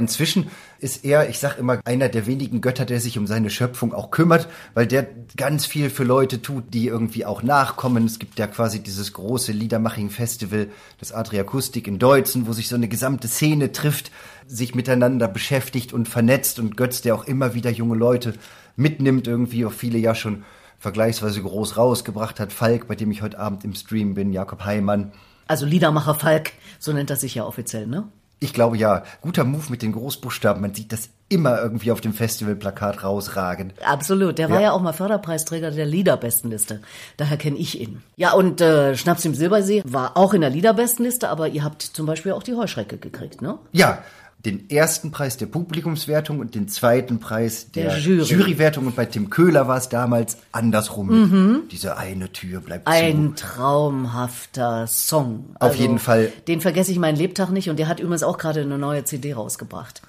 Inzwischen 0.00 0.48
ist 0.78 1.04
er, 1.04 1.28
ich 1.28 1.40
sag 1.40 1.58
immer, 1.58 1.80
einer 1.84 2.08
der 2.08 2.28
wenigen 2.28 2.60
Götter, 2.60 2.84
der 2.84 3.00
sich 3.00 3.18
um 3.18 3.26
seine 3.26 3.50
Schöpfung 3.50 3.92
auch 3.92 4.12
kümmert, 4.12 4.48
weil 4.72 4.86
der 4.86 5.08
ganz 5.36 5.66
viel 5.66 5.90
für 5.90 6.04
Leute 6.04 6.40
tut, 6.40 6.72
die 6.72 6.86
irgendwie 6.86 7.26
auch 7.26 7.42
nachkommen. 7.42 8.06
Es 8.06 8.20
gibt 8.20 8.38
ja 8.38 8.46
quasi 8.46 8.80
dieses 8.80 9.12
große 9.12 9.50
Liedermaching-Festival, 9.50 10.68
das 11.00 11.10
Adriakustik 11.10 11.88
in 11.88 11.98
Deutzen, 11.98 12.46
wo 12.46 12.52
sich 12.52 12.68
so 12.68 12.76
eine 12.76 12.86
gesamte 12.86 13.26
Szene 13.26 13.72
trifft, 13.72 14.12
sich 14.46 14.76
miteinander 14.76 15.26
beschäftigt 15.26 15.92
und 15.92 16.08
vernetzt 16.08 16.60
und 16.60 16.76
Götz, 16.76 17.00
der 17.02 17.16
auch 17.16 17.24
immer 17.24 17.54
wieder 17.54 17.70
junge 17.70 17.96
Leute 17.96 18.34
mitnimmt, 18.76 19.26
irgendwie 19.26 19.66
auch 19.66 19.72
viele 19.72 19.98
ja 19.98 20.14
schon 20.14 20.44
vergleichsweise 20.78 21.42
groß 21.42 21.76
rausgebracht 21.76 22.38
hat. 22.38 22.52
Falk, 22.52 22.86
bei 22.86 22.94
dem 22.94 23.10
ich 23.10 23.22
heute 23.22 23.40
Abend 23.40 23.64
im 23.64 23.74
Stream 23.74 24.14
bin, 24.14 24.32
Jakob 24.32 24.64
Heimann. 24.64 25.10
Also 25.48 25.66
Liedermacher 25.66 26.14
Falk, 26.14 26.52
so 26.78 26.92
nennt 26.92 27.10
er 27.10 27.16
sich 27.16 27.34
ja 27.34 27.44
offiziell, 27.44 27.88
ne? 27.88 28.06
Ich 28.40 28.52
glaube 28.52 28.76
ja, 28.76 29.02
guter 29.20 29.44
Move 29.44 29.64
mit 29.70 29.82
den 29.82 29.92
Großbuchstaben. 29.92 30.62
Man 30.62 30.74
sieht 30.74 30.92
das 30.92 31.08
immer 31.28 31.60
irgendwie 31.60 31.92
auf 31.92 32.00
dem 32.00 32.14
Festivalplakat 32.14 33.04
rausragen. 33.04 33.72
Absolut. 33.84 34.38
Der 34.38 34.48
war 34.48 34.60
ja 34.60 34.72
auch 34.72 34.80
mal 34.80 34.92
Förderpreisträger 34.92 35.70
der 35.70 35.86
Liederbestenliste. 35.86 36.80
Daher 37.16 37.36
kenne 37.36 37.58
ich 37.58 37.80
ihn. 37.80 38.02
Ja, 38.16 38.32
und 38.32 38.60
äh, 38.60 38.96
Schnaps 38.96 39.24
im 39.24 39.34
Silbersee 39.34 39.82
war 39.84 40.16
auch 40.16 40.32
in 40.34 40.40
der 40.40 40.50
Liederbestenliste, 40.50 41.28
aber 41.28 41.48
ihr 41.48 41.64
habt 41.64 41.82
zum 41.82 42.06
Beispiel 42.06 42.32
auch 42.32 42.42
die 42.42 42.54
Heuschrecke 42.54 42.96
gekriegt, 42.96 43.42
ne? 43.42 43.58
Ja, 43.72 43.98
den 44.44 44.70
ersten 44.70 45.10
Preis 45.10 45.36
der 45.36 45.46
Publikumswertung 45.46 46.38
und 46.38 46.54
den 46.54 46.68
zweiten 46.68 47.18
Preis 47.18 47.72
der, 47.72 47.90
Der 47.90 47.98
Jury. 47.98 48.22
Jurywertung. 48.22 48.86
Und 48.86 48.94
bei 48.94 49.04
Tim 49.04 49.30
Köhler 49.30 49.66
war 49.66 49.78
es 49.78 49.88
damals 49.88 50.38
andersrum. 50.52 51.64
Diese 51.72 51.96
eine 51.96 52.32
Tür 52.32 52.60
bleibt 52.60 52.86
zu. 52.88 52.94
Ein 52.94 53.34
traumhafter 53.34 54.86
Song. 54.86 55.56
Also, 55.58 55.74
Auf 55.74 55.80
jeden 55.80 55.98
Fall. 55.98 56.32
Den 56.46 56.60
vergesse 56.60 56.92
ich 56.92 56.98
meinen 56.98 57.16
Lebtag 57.16 57.50
nicht 57.50 57.68
und 57.68 57.78
der 57.78 57.88
hat 57.88 57.98
übrigens 57.98 58.22
auch 58.22 58.38
gerade 58.38 58.60
eine 58.60 58.78
neue 58.78 59.04
CD 59.04 59.32
rausgebracht. 59.32 60.02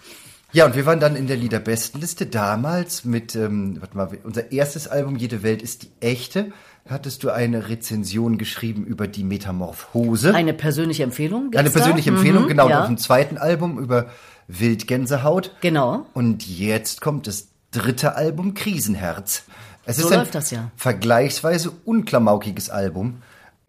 Ja, 0.51 0.65
und 0.65 0.75
wir 0.75 0.85
waren 0.85 0.99
dann 0.99 1.15
in 1.15 1.27
der 1.27 1.37
Liederbestenliste 1.37 2.25
damals 2.25 3.05
mit, 3.05 3.35
ähm, 3.35 3.77
warte 3.79 3.95
mal, 3.95 4.09
unser 4.23 4.51
erstes 4.51 4.87
Album 4.87 5.15
Jede 5.15 5.43
Welt 5.43 5.61
ist 5.61 5.83
die 5.83 5.91
echte. 5.99 6.51
Hattest 6.89 7.23
du 7.23 7.29
eine 7.29 7.69
Rezension 7.69 8.39
geschrieben 8.39 8.83
über 8.83 9.07
die 9.07 9.23
Metamorphose? 9.23 10.33
Eine 10.33 10.53
persönliche 10.55 11.03
Empfehlung? 11.03 11.51
Eine 11.55 11.69
persönliche 11.69 12.09
da? 12.09 12.15
Empfehlung, 12.17 12.43
Mhm, 12.45 12.47
genau, 12.47 12.67
Ja. 12.69 12.81
auf 12.81 12.87
dem 12.87 12.97
zweiten 12.97 13.37
Album 13.37 13.77
über 13.77 14.07
Wildgänsehaut. 14.47 15.55
Genau. 15.61 16.05
Und 16.13 16.47
jetzt 16.47 17.01
kommt 17.01 17.27
das 17.27 17.47
dritte 17.71 18.15
Album 18.15 18.55
Krisenherz. 18.55 19.43
Es 19.85 19.97
So 19.97 20.07
ist 20.07 20.13
ein 20.13 20.19
läuft 20.19 20.35
das 20.35 20.51
ja. 20.51 20.71
vergleichsweise 20.75 21.71
unklamaukiges 21.85 22.69
Album. 22.69 23.21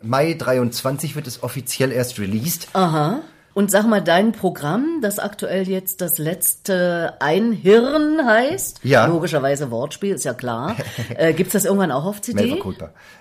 Mai 0.03 0.33
23 0.35 1.15
wird 1.15 1.27
es 1.27 1.43
offiziell 1.43 1.93
erst 1.93 2.19
released. 2.19 2.69
Aha. 2.73 3.21
Und 3.53 3.71
sag 3.71 3.87
mal, 3.87 4.01
dein 4.01 4.33
Programm, 4.33 5.01
das 5.03 5.19
aktuell 5.19 5.69
jetzt 5.69 6.01
das 6.01 6.19
letzte 6.19 7.15
Einhirn 7.21 8.25
heißt, 8.25 8.81
Ja. 8.85 9.07
logischerweise 9.07 9.71
Wortspiel, 9.71 10.15
ist 10.15 10.25
ja 10.25 10.35
klar. 10.35 10.77
äh, 11.17 11.33
gibt's 11.33 11.53
das 11.53 11.65
irgendwann 11.65 11.91
auch 11.91 12.05
auf 12.05 12.21
CD? 12.21 12.39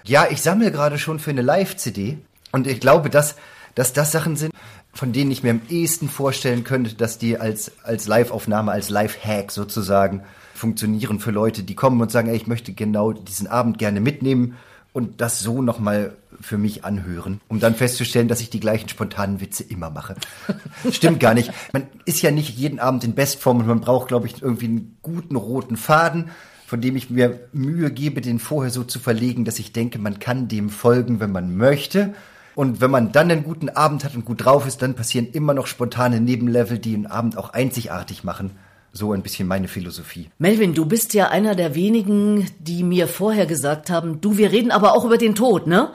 Ja, 0.03 0.27
ich 0.29 0.41
sammle 0.41 0.71
gerade 0.71 0.99
schon 0.99 1.19
für 1.19 1.31
eine 1.31 1.41
Live-CD 1.41 2.19
und 2.51 2.67
ich 2.67 2.79
glaube, 2.79 3.09
dass, 3.09 3.35
dass 3.75 3.91
das 3.93 4.11
Sachen 4.11 4.35
sind, 4.35 4.53
von 4.93 5.13
denen 5.13 5.31
ich 5.31 5.43
mir 5.43 5.51
am 5.51 5.61
ehesten 5.69 6.09
vorstellen 6.09 6.63
könnte, 6.63 6.93
dass 6.95 7.17
die 7.17 7.37
als, 7.37 7.71
als 7.83 8.07
Live-Aufnahme, 8.07 8.71
als 8.71 8.89
Live-Hack 8.89 9.51
sozusagen 9.51 10.23
funktionieren 10.53 11.19
für 11.19 11.31
Leute, 11.31 11.63
die 11.63 11.75
kommen 11.75 12.01
und 12.01 12.11
sagen, 12.11 12.29
ey, 12.29 12.35
ich 12.35 12.47
möchte 12.47 12.73
genau 12.73 13.13
diesen 13.13 13.47
Abend 13.47 13.77
gerne 13.79 13.99
mitnehmen 14.01 14.57
und 14.93 15.21
das 15.21 15.39
so 15.39 15.61
nochmal 15.61 16.13
für 16.41 16.57
mich 16.57 16.85
anhören, 16.85 17.41
um 17.47 17.59
dann 17.59 17.75
festzustellen, 17.75 18.27
dass 18.27 18.41
ich 18.41 18.49
die 18.49 18.59
gleichen 18.59 18.89
spontanen 18.89 19.41
Witze 19.41 19.63
immer 19.63 19.89
mache. 19.89 20.15
Stimmt 20.91 21.19
gar 21.19 21.33
nicht. 21.33 21.51
Man 21.73 21.87
ist 22.05 22.21
ja 22.21 22.31
nicht 22.31 22.57
jeden 22.57 22.79
Abend 22.79 23.03
in 23.03 23.15
Bestform 23.15 23.59
und 23.59 23.67
man 23.67 23.81
braucht, 23.81 24.07
glaube 24.07 24.27
ich, 24.27 24.41
irgendwie 24.41 24.65
einen 24.65 24.97
guten 25.01 25.35
roten 25.35 25.77
Faden, 25.77 26.29
von 26.65 26.81
dem 26.81 26.95
ich 26.95 27.09
mir 27.09 27.47
Mühe 27.51 27.91
gebe, 27.91 28.21
den 28.21 28.39
vorher 28.39 28.71
so 28.71 28.83
zu 28.83 28.99
verlegen, 28.99 29.43
dass 29.43 29.59
ich 29.59 29.73
denke, 29.73 29.99
man 29.99 30.19
kann 30.19 30.47
dem 30.47 30.69
folgen, 30.69 31.19
wenn 31.19 31.31
man 31.31 31.57
möchte. 31.57 32.13
Und 32.55 32.81
wenn 32.81 32.91
man 32.91 33.11
dann 33.11 33.31
einen 33.31 33.43
guten 33.43 33.69
Abend 33.69 34.03
hat 34.03 34.15
und 34.15 34.25
gut 34.25 34.45
drauf 34.45 34.67
ist, 34.67 34.81
dann 34.81 34.93
passieren 34.93 35.27
immer 35.31 35.53
noch 35.53 35.65
spontane 35.65 36.19
Nebenlevel, 36.19 36.77
die 36.77 36.93
einen 36.93 37.07
Abend 37.07 37.37
auch 37.37 37.53
einzigartig 37.53 38.23
machen. 38.23 38.51
So 38.91 39.13
ein 39.13 39.21
bisschen 39.21 39.47
meine 39.47 39.67
Philosophie. 39.67 40.29
Melvin, 40.39 40.73
du 40.73 40.85
bist 40.85 41.13
ja 41.13 41.29
einer 41.29 41.55
der 41.55 41.75
wenigen, 41.75 42.47
die 42.59 42.83
mir 42.83 43.07
vorher 43.07 43.45
gesagt 43.45 43.89
haben, 43.89 44.19
du, 44.19 44.37
wir 44.37 44.51
reden 44.51 44.71
aber 44.71 44.93
auch 44.93 45.05
über 45.05 45.17
den 45.17 45.35
Tod, 45.35 45.67
ne? 45.67 45.91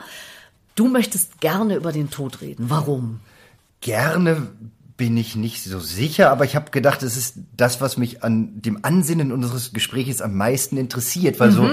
Du 0.75 0.87
möchtest 0.89 1.39
gerne 1.39 1.75
über 1.75 1.91
den 1.91 2.09
Tod 2.09 2.41
reden. 2.41 2.69
Warum? 2.69 3.21
Gerne 3.81 4.47
bin 4.97 5.17
ich 5.17 5.35
nicht 5.35 5.63
so 5.63 5.79
sicher, 5.79 6.31
aber 6.31 6.45
ich 6.45 6.55
habe 6.55 6.71
gedacht, 6.71 7.03
es 7.03 7.17
ist 7.17 7.35
das, 7.57 7.81
was 7.81 7.97
mich 7.97 8.23
an 8.23 8.61
dem 8.61 8.79
Ansinnen 8.83 9.33
unseres 9.33 9.73
Gesprächs 9.73 10.21
am 10.21 10.35
meisten 10.35 10.77
interessiert, 10.77 11.39
weil 11.39 11.51
so, 11.51 11.69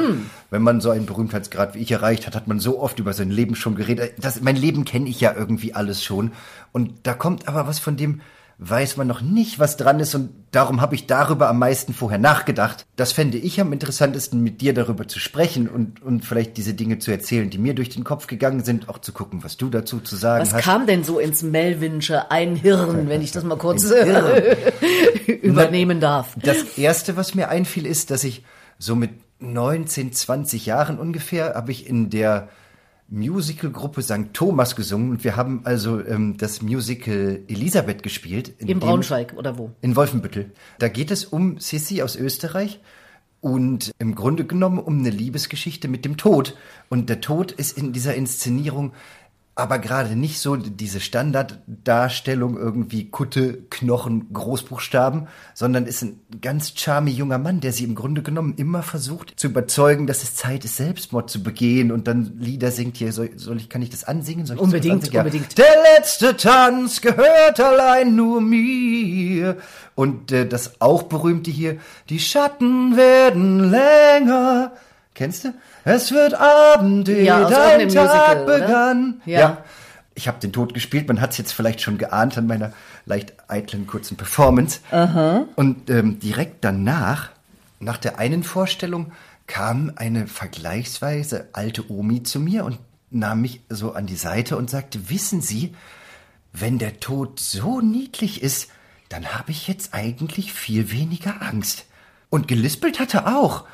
wenn 0.50 0.62
man 0.62 0.80
so 0.80 0.90
einen 0.90 1.06
Berühmtheitsgrad 1.06 1.74
wie 1.74 1.78
ich 1.78 1.92
erreicht 1.92 2.26
hat, 2.26 2.34
hat 2.34 2.48
man 2.48 2.58
so 2.58 2.80
oft 2.80 2.98
über 2.98 3.12
sein 3.12 3.30
Leben 3.30 3.54
schon 3.54 3.76
geredet. 3.76 4.14
Das, 4.18 4.40
mein 4.40 4.56
Leben 4.56 4.84
kenne 4.84 5.08
ich 5.08 5.20
ja 5.20 5.32
irgendwie 5.32 5.74
alles 5.74 6.02
schon 6.02 6.32
und 6.72 6.92
da 7.04 7.14
kommt 7.14 7.46
aber 7.46 7.68
was 7.68 7.78
von 7.78 7.96
dem 7.96 8.22
weiß 8.68 8.96
man 8.96 9.06
noch 9.06 9.20
nicht, 9.20 9.58
was 9.58 9.76
dran 9.76 9.98
ist 10.00 10.14
und 10.14 10.30
darum 10.52 10.80
habe 10.80 10.94
ich 10.94 11.06
darüber 11.06 11.48
am 11.48 11.58
meisten 11.58 11.94
vorher 11.94 12.18
nachgedacht. 12.18 12.86
Das 12.96 13.12
fände 13.12 13.38
ich 13.38 13.60
am 13.60 13.72
interessantesten, 13.72 14.42
mit 14.42 14.60
dir 14.60 14.72
darüber 14.74 15.08
zu 15.08 15.18
sprechen 15.18 15.68
und, 15.68 16.02
und 16.02 16.24
vielleicht 16.24 16.56
diese 16.56 16.74
Dinge 16.74 16.98
zu 16.98 17.10
erzählen, 17.10 17.50
die 17.50 17.58
mir 17.58 17.74
durch 17.74 17.88
den 17.88 18.04
Kopf 18.04 18.26
gegangen 18.26 18.62
sind, 18.62 18.88
auch 18.88 18.98
zu 18.98 19.12
gucken, 19.12 19.42
was 19.42 19.56
du 19.56 19.68
dazu 19.68 20.00
zu 20.00 20.16
sagen 20.16 20.42
Was 20.42 20.54
hast. 20.54 20.64
kam 20.64 20.86
denn 20.86 21.02
so 21.04 21.18
ins 21.18 21.42
Melvinsche 21.42 22.30
Einhirn, 22.30 23.08
wenn 23.08 23.22
ich 23.22 23.32
das 23.32 23.44
mal 23.44 23.58
kurz 23.58 23.90
übernehmen 25.42 26.00
darf? 26.00 26.36
Das 26.40 26.78
erste, 26.78 27.16
was 27.16 27.34
mir 27.34 27.48
einfiel, 27.48 27.86
ist, 27.86 28.10
dass 28.10 28.22
ich 28.24 28.44
so 28.78 28.94
mit 28.94 29.10
19, 29.40 30.12
20 30.12 30.66
Jahren 30.66 30.98
ungefähr 30.98 31.54
habe 31.54 31.72
ich 31.72 31.88
in 31.88 32.10
der 32.10 32.48
Musicalgruppe 33.12 34.00
St. 34.02 34.32
Thomas 34.32 34.74
gesungen 34.74 35.10
und 35.10 35.24
wir 35.24 35.36
haben 35.36 35.60
also 35.64 36.00
ähm, 36.04 36.36
das 36.38 36.62
Musical 36.62 37.40
Elisabeth 37.46 38.02
gespielt. 38.02 38.54
in 38.58 38.66
dem- 38.68 38.80
Braunschweig 38.80 39.34
oder 39.36 39.58
wo? 39.58 39.70
In 39.82 39.94
Wolfenbüttel. 39.96 40.50
Da 40.78 40.88
geht 40.88 41.10
es 41.10 41.26
um 41.26 41.58
Sissi 41.58 42.00
aus 42.02 42.16
Österreich 42.16 42.80
und 43.42 43.92
im 43.98 44.14
Grunde 44.14 44.44
genommen 44.46 44.78
um 44.78 44.98
eine 45.00 45.10
Liebesgeschichte 45.10 45.88
mit 45.88 46.04
dem 46.06 46.16
Tod. 46.16 46.56
Und 46.88 47.10
der 47.10 47.20
Tod 47.20 47.52
ist 47.52 47.76
in 47.76 47.92
dieser 47.92 48.14
Inszenierung 48.14 48.92
aber 49.54 49.78
gerade 49.78 50.16
nicht 50.16 50.38
so 50.38 50.56
diese 50.56 50.98
Standarddarstellung 50.98 52.56
irgendwie 52.56 53.10
Kutte, 53.10 53.64
Knochen, 53.68 54.32
Großbuchstaben, 54.32 55.28
sondern 55.52 55.84
ist 55.84 56.02
ein 56.02 56.20
ganz 56.40 56.72
charmy 56.74 57.10
junger 57.10 57.36
Mann, 57.36 57.60
der 57.60 57.72
sie 57.72 57.84
im 57.84 57.94
Grunde 57.94 58.22
genommen 58.22 58.54
immer 58.56 58.82
versucht 58.82 59.34
zu 59.38 59.48
überzeugen, 59.48 60.06
dass 60.06 60.22
es 60.22 60.34
Zeit 60.36 60.64
ist, 60.64 60.78
Selbstmord 60.78 61.28
zu 61.28 61.42
begehen 61.42 61.92
und 61.92 62.08
dann 62.08 62.38
Lieder 62.38 62.70
singt 62.70 62.96
hier. 62.96 63.12
Soll, 63.12 63.32
soll 63.36 63.58
ich, 63.58 63.68
kann 63.68 63.82
ich 63.82 63.90
das 63.90 64.04
ansingen? 64.04 64.46
Soll 64.46 64.56
ich 64.56 64.60
das 64.60 64.64
Unbedingt, 64.64 64.94
ansingen? 65.04 65.26
unbedingt. 65.26 65.58
Der 65.58 65.74
letzte 65.96 66.34
Tanz 66.34 67.02
gehört 67.02 67.60
allein 67.60 68.16
nur 68.16 68.40
mir. 68.40 69.58
Und 69.94 70.32
äh, 70.32 70.48
das 70.48 70.80
auch 70.80 71.02
berühmte 71.02 71.50
hier, 71.50 71.76
die 72.08 72.20
Schatten 72.20 72.96
werden 72.96 73.70
länger. 73.70 74.72
Kennst 75.14 75.44
du? 75.44 75.54
Es 75.84 76.10
wird 76.12 76.34
Abend, 76.34 77.08
Ja, 77.08 77.48
dein 77.48 77.88
Tag 77.88 78.06
Musical, 78.06 78.44
oder? 78.44 78.58
begann. 78.60 79.20
Ja. 79.26 79.58
Ich 80.14 80.28
habe 80.28 80.38
den 80.40 80.52
Tod 80.52 80.74
gespielt, 80.74 81.08
man 81.08 81.20
hat 81.20 81.32
es 81.32 81.38
jetzt 81.38 81.52
vielleicht 81.52 81.80
schon 81.80 81.96
geahnt 81.98 82.36
an 82.36 82.46
meiner 82.46 82.72
leicht 83.06 83.32
eitlen 83.48 83.86
kurzen 83.86 84.16
Performance. 84.16 84.80
Aha. 84.90 85.46
Und 85.56 85.88
ähm, 85.90 86.18
direkt 86.18 86.64
danach, 86.64 87.30
nach 87.80 87.96
der 87.98 88.18
einen 88.18 88.42
Vorstellung, 88.42 89.12
kam 89.46 89.92
eine 89.96 90.26
vergleichsweise 90.26 91.48
alte 91.52 91.90
Omi 91.90 92.22
zu 92.22 92.40
mir 92.40 92.64
und 92.64 92.78
nahm 93.10 93.40
mich 93.42 93.60
so 93.68 93.92
an 93.92 94.06
die 94.06 94.16
Seite 94.16 94.56
und 94.56 94.70
sagte, 94.70 95.10
wissen 95.10 95.40
Sie, 95.42 95.74
wenn 96.52 96.78
der 96.78 97.00
Tod 97.00 97.40
so 97.40 97.80
niedlich 97.80 98.42
ist, 98.42 98.68
dann 99.08 99.34
habe 99.34 99.50
ich 99.50 99.68
jetzt 99.68 99.92
eigentlich 99.94 100.52
viel 100.52 100.90
weniger 100.90 101.42
Angst. 101.42 101.86
Und 102.30 102.48
gelispelt 102.48 102.98
hatte 103.00 103.26
auch. 103.26 103.64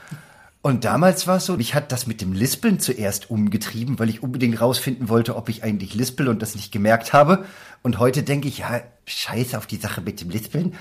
Und 0.61 0.85
damals 0.85 1.27
war 1.27 1.37
es 1.37 1.47
so, 1.47 1.57
ich 1.59 1.75
hatte 1.75 1.89
das 1.89 2.07
mit 2.07 2.21
dem 2.21 2.33
Lispeln 2.33 2.81
zuerst 2.81 3.31
umgetrieben, 3.31 3.99
weil 3.99 4.09
ich 4.09 4.23
unbedingt 4.23 4.61
rausfinden 4.61 5.09
wollte, 5.09 5.37
ob 5.37 5.49
ich 5.49 5.63
eigentlich 5.63 5.95
lispel 5.95 6.29
und 6.29 6.43
das 6.43 6.57
nicht 6.57 6.73
gemerkt 6.73 7.13
habe. 7.13 7.45
Und 7.83 7.99
heute 7.99 8.23
denke 8.25 8.49
ich, 8.49 8.59
ja, 8.59 8.81
scheiße 9.07 9.57
auf 9.57 9.67
die 9.67 9.77
Sache 9.77 10.01
mit 10.01 10.21
dem 10.21 10.31
Lispeln. 10.31 10.75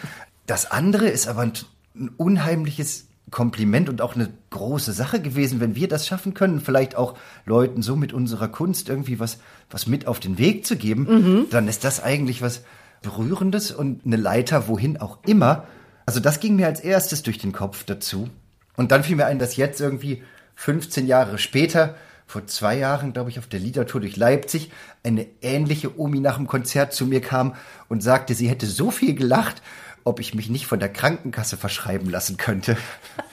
Das 0.47 0.71
andere 0.71 1.07
ist 1.07 1.27
aber 1.27 1.41
ein, 1.41 1.53
ein 1.95 2.09
unheimliches 2.17 3.07
Kompliment 3.29 3.89
und 3.89 4.01
auch 4.01 4.15
eine 4.15 4.29
große 4.49 4.93
Sache 4.93 5.21
gewesen, 5.21 5.59
wenn 5.59 5.75
wir 5.75 5.87
das 5.87 6.07
schaffen 6.07 6.33
können, 6.33 6.61
vielleicht 6.61 6.95
auch 6.95 7.15
Leuten 7.45 7.81
so 7.81 7.95
mit 7.95 8.13
unserer 8.13 8.47
Kunst 8.47 8.87
irgendwie 8.87 9.19
was, 9.19 9.37
was 9.69 9.85
mit 9.85 10.07
auf 10.07 10.19
den 10.19 10.37
Weg 10.37 10.65
zu 10.65 10.77
geben, 10.77 11.03
mhm. 11.09 11.45
dann 11.49 11.67
ist 11.67 11.83
das 11.83 12.01
eigentlich 12.01 12.41
was 12.41 12.63
Berührendes 13.01 13.71
und 13.71 14.05
eine 14.05 14.15
Leiter, 14.15 14.67
wohin 14.67 14.97
auch 14.97 15.19
immer. 15.25 15.65
Also 16.05 16.19
das 16.19 16.39
ging 16.39 16.55
mir 16.55 16.67
als 16.67 16.79
erstes 16.79 17.21
durch 17.21 17.37
den 17.37 17.51
Kopf 17.51 17.83
dazu. 17.83 18.29
Und 18.77 18.91
dann 18.91 19.03
fiel 19.03 19.17
mir 19.17 19.25
ein, 19.25 19.39
dass 19.39 19.57
jetzt 19.57 19.81
irgendwie 19.81 20.23
15 20.55 21.05
Jahre 21.05 21.37
später, 21.37 21.95
vor 22.25 22.45
zwei 22.45 22.77
Jahren, 22.77 23.13
glaube 23.13 23.29
ich, 23.29 23.39
auf 23.39 23.47
der 23.47 23.59
Liedertour 23.59 24.01
durch 24.01 24.15
Leipzig, 24.17 24.71
eine 25.03 25.25
ähnliche 25.41 25.99
Omi 25.99 26.19
nach 26.19 26.37
dem 26.37 26.47
Konzert 26.47 26.93
zu 26.93 27.05
mir 27.05 27.21
kam 27.21 27.55
und 27.89 28.03
sagte, 28.03 28.33
sie 28.33 28.49
hätte 28.49 28.65
so 28.65 28.91
viel 28.91 29.15
gelacht, 29.15 29.61
ob 30.03 30.19
ich 30.21 30.33
mich 30.33 30.49
nicht 30.49 30.67
von 30.67 30.79
der 30.79 30.89
Krankenkasse 30.89 31.57
verschreiben 31.57 32.09
lassen 32.09 32.37
könnte. 32.37 32.77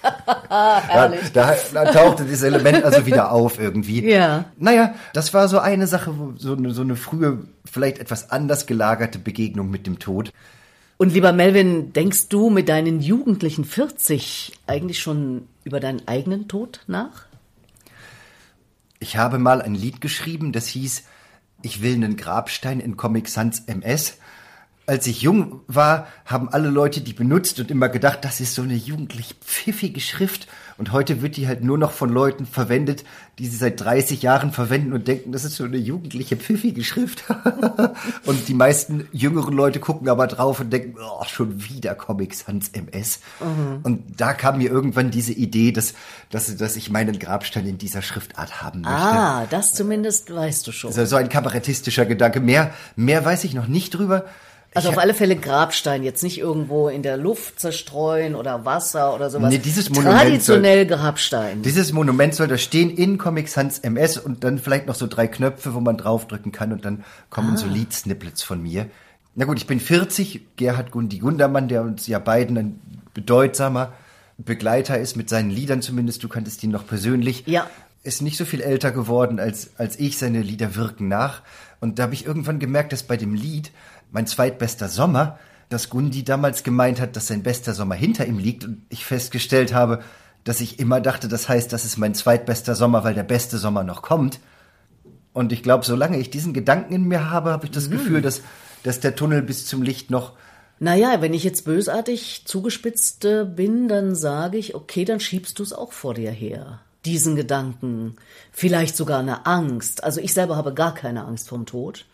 ja, 0.51 1.13
da, 1.33 1.57
da, 1.73 1.85
tauchte 1.93 2.25
dieses 2.25 2.43
Element 2.43 2.85
also 2.85 3.07
wieder 3.07 3.31
auf 3.31 3.61
irgendwie. 3.61 4.09
Ja. 4.09 4.47
Naja, 4.59 4.95
das 5.13 5.33
war 5.35 5.49
so 5.49 5.61
eine 5.61 5.87
Sache, 5.87 6.13
so 6.37 6.57
eine, 6.57 6.73
so 6.73 6.83
eine 6.83 6.97
frühe, 6.97 7.45
vielleicht 7.65 7.99
etwas 7.99 8.31
anders 8.31 8.67
gelagerte 8.67 9.19
Begegnung 9.21 9.71
mit 9.71 9.87
dem 9.87 10.01
Tod. 10.01 10.33
Und 10.97 11.13
lieber 11.13 11.33
Melvin, 11.33 11.93
denkst 11.93 12.29
du 12.29 12.51
mit 12.51 12.69
deinen 12.69 13.01
jugendlichen 13.01 13.65
40 13.65 14.53
eigentlich 14.67 15.01
schon 15.01 15.49
über 15.65 15.81
deinen 15.81 16.07
eigenen 16.07 16.49
Tod 16.49 16.83
nach? 16.87 17.27
Ich 19.01 19.17
habe 19.17 19.39
mal 19.39 19.61
ein 19.61 19.75
Lied 19.75 20.01
geschrieben, 20.01 20.53
das 20.53 20.69
hieß 20.69 21.05
Ich 21.63 21.83
will 21.83 21.95
einen 21.95 22.17
Grabstein 22.17 22.81
in 22.81 22.97
Comic 22.97 23.29
Sans 23.29 23.61
MS 23.67 24.19
als 24.87 25.07
ich 25.07 25.23
jung 25.23 25.61
war, 25.67 26.09
haben 26.25 26.49
alle 26.49 26.69
Leute 26.69 27.01
die 27.01 27.13
benutzt 27.13 27.59
und 27.61 27.71
immer 27.71 27.89
gedacht, 27.89 28.25
das 28.25 28.41
ist 28.41 28.55
so 28.55 28.63
eine 28.63 28.75
jugendlich 28.75 29.35
pfiffige 29.41 30.01
Schrift. 30.01 30.47
Und 30.77 30.93
heute 30.93 31.23
wird 31.23 31.37
die 31.37 31.47
halt 31.47 31.63
nur 31.63 31.79
noch 31.79 31.93
von 31.93 32.11
Leuten 32.11 32.47
verwendet, 32.47 33.05
die 33.39 33.47
sie 33.47 33.57
seit 33.57 33.81
30 33.81 34.23
Jahren 34.23 34.53
verwenden 34.53 34.93
und 34.93 35.07
denken, 35.07 35.33
das 35.33 35.45
ist 35.45 35.57
so 35.57 35.65
eine 35.65 35.77
jugendliche 35.77 36.37
pfiffige 36.37 36.83
Schrift. 36.83 37.25
und 38.27 38.49
die 38.49 38.55
meisten 38.55 39.09
jüngeren 39.13 39.55
Leute 39.55 39.81
gucken 39.81 40.09
aber 40.09 40.27
drauf 40.27 40.61
und 40.61 40.73
denken, 40.73 40.97
oh, 41.01 41.25
schon 41.27 41.69
wieder 41.69 41.95
Comic 41.95 42.35
Sans 42.35 42.69
MS. 42.69 43.21
Mhm. 43.41 43.81
Und 43.83 44.21
da 44.21 44.33
kam 44.33 44.59
mir 44.59 44.71
irgendwann 44.71 45.11
diese 45.11 45.33
Idee, 45.33 45.73
dass, 45.73 45.95
dass, 46.31 46.55
dass 46.57 46.77
ich 46.77 46.91
meinen 46.91 47.19
Grabstein 47.19 47.67
in 47.67 47.79
dieser 47.79 48.03
Schriftart 48.03 48.63
haben 48.63 48.83
möchte. 48.83 48.97
Ah, 48.97 49.47
das 49.49 49.75
zumindest 49.75 50.35
weißt 50.35 50.67
du 50.67 50.73
schon. 50.73 50.89
Also 50.91 51.05
so 51.05 51.17
ein 51.17 51.29
kabarettistischer 51.29 52.07
Gedanke. 52.07 52.41
Mehr, 52.41 52.73
mehr 52.97 53.25
weiß 53.25 53.45
ich 53.45 53.55
noch 53.55 53.69
nicht 53.69 53.91
drüber. 53.91 54.25
Also 54.75 54.89
auf 54.89 54.99
alle 54.99 55.15
Fälle 55.15 55.37
Grabstein, 55.37 56.03
jetzt 56.03 56.23
nicht 56.25 56.39
irgendwo 56.39 56.89
in 56.89 57.03
der 57.03 57.17
Luft 57.17 57.61
zerstreuen 57.61 58.35
oder 58.35 58.65
Wasser 58.65 59.15
oder 59.15 59.31
sowas. 59.31 59.51
Nee, 59.51 59.59
dieses 59.59 59.89
Monument 59.89 60.21
Traditionell 60.21 60.89
soll, 60.89 60.99
Grabstein. 60.99 61.63
Dieses 61.63 61.93
Monument 61.93 62.35
soll 62.35 62.49
da 62.49 62.59
stehen 62.59 62.91
in 62.91 63.17
Comic 63.17 63.49
Sans 63.49 63.79
MS 63.79 64.19
und 64.19 64.43
dann 64.43 64.59
vielleicht 64.59 64.87
noch 64.87 64.97
so 64.97 65.07
drei 65.07 65.29
Knöpfe, 65.29 65.75
wo 65.75 65.81
man 65.81 65.97
draufdrücken 65.97 66.51
kann 66.51 66.73
und 66.73 66.85
dann 66.85 67.05
kommen 67.31 67.55
ah. 67.55 67.57
so 67.57 67.69
Lead-Snippets 67.69 68.43
von 68.43 68.63
mir. 68.63 68.87
Na 69.37 69.45
gut, 69.45 69.59
ich 69.59 69.67
bin 69.67 69.81
40, 69.81 70.57
Gerhard 70.57 70.91
Gundi 70.91 71.19
Gundermann, 71.19 71.69
der 71.69 71.83
uns 71.83 72.07
ja 72.07 72.19
beiden 72.19 72.59
ein 72.59 72.81
bedeutsamer 73.15 73.93
Begleiter 74.39 74.99
ist, 74.99 75.17
mit 75.17 75.29
seinen 75.29 75.51
Liedern 75.51 75.83
zumindest, 75.83 76.23
du 76.25 76.29
kanntest 76.29 76.63
ihn 76.65 76.71
noch 76.71 76.87
persönlich. 76.87 77.45
Ja. 77.47 77.69
Ist 78.03 78.23
nicht 78.23 78.37
so 78.37 78.45
viel 78.45 78.61
älter 78.61 78.91
geworden 78.91 79.39
als, 79.39 79.71
als 79.79 79.99
ich, 79.99 80.19
seine 80.19 80.43
Lieder 80.43 80.75
wirken 80.75 81.09
nach. 81.09 81.43
Und 81.81 81.99
da 81.99 82.05
habe 82.05 82.15
ich 82.15 82.27
irgendwann 82.27 82.59
gemerkt, 82.59 82.93
dass 82.93 83.03
bei 83.03 83.17
dem 83.17 83.35
Lied 83.35 83.71
mein 84.15 84.27
zweitbester 84.29 84.89
Sommer, 84.89 85.39
dass 85.69 85.91
Gundi 85.91 86.25
damals 86.25 86.63
gemeint 86.63 87.01
hat, 87.01 87.17
dass 87.17 87.27
sein 87.27 87.43
bester 87.43 87.75
Sommer 87.75 87.97
hinter 87.97 88.27
ihm 88.27 88.39
liegt 88.39 88.65
und 88.65 88.87
ich 88.89 89.05
festgestellt 89.05 89.75
habe, 89.75 90.03
dass 90.45 90.61
ich 90.61 90.79
immer 90.79 91.01
dachte, 91.01 91.27
das 91.27 91.49
heißt, 91.49 91.73
das 91.73 91.85
ist 91.85 91.99
mein 91.99 92.15
zweitbester 92.15 92.77
Sommer, 92.77 93.03
weil 93.03 93.15
der 93.15 93.25
beste 93.25 93.59
Sommer 93.59 93.83
noch 93.83 94.03
kommt. 94.03 94.39
Und 95.33 95.53
ich 95.53 95.65
glaube, 95.65 95.85
solange 95.85 96.19
ich 96.19 96.31
diesen 96.31 96.55
Gedanken 96.55 96.95
in 96.95 97.05
mir 97.05 97.31
habe, 97.31 97.51
habe 97.51 97.67
ich 97.67 97.73
das 97.73 97.89
mhm. 97.89 97.93
Gefühl, 97.93 98.23
dass, 98.23 98.43
dass 98.85 99.01
der 99.01 99.17
Tunnel 99.17 99.43
bis 99.43 99.67
zum 99.67 99.83
Licht 99.83 100.11
noch. 100.11 100.35
Naja, 100.79 101.21
wenn 101.21 101.35
ich 101.35 101.43
jetzt 101.43 101.65
bösartig 101.65 102.43
zugespitzt 102.45 103.25
äh, 103.25 103.45
bin, 103.45 103.89
dann 103.89 104.15
sage 104.15 104.59
ich, 104.59 104.77
okay, 104.77 105.05
dann 105.05 105.19
schiebst 105.19 105.59
du 105.59 105.65
es 105.65 105.73
auch 105.73 105.93
vor 105.93 106.15
dir 106.15 106.31
her. 106.31 106.81
Diesen 107.05 107.35
Gedanken. 107.35 108.15
Vielleicht 108.53 108.97
sogar 108.97 109.19
eine 109.19 109.45
Angst. 109.45 110.05
Also 110.05 110.21
ich 110.21 110.35
selber 110.35 110.57
habe 110.57 110.73
gar 110.73 110.95
keine 110.95 111.25
Angst 111.25 111.49
vorm 111.49 111.67
Tod. 111.67 112.05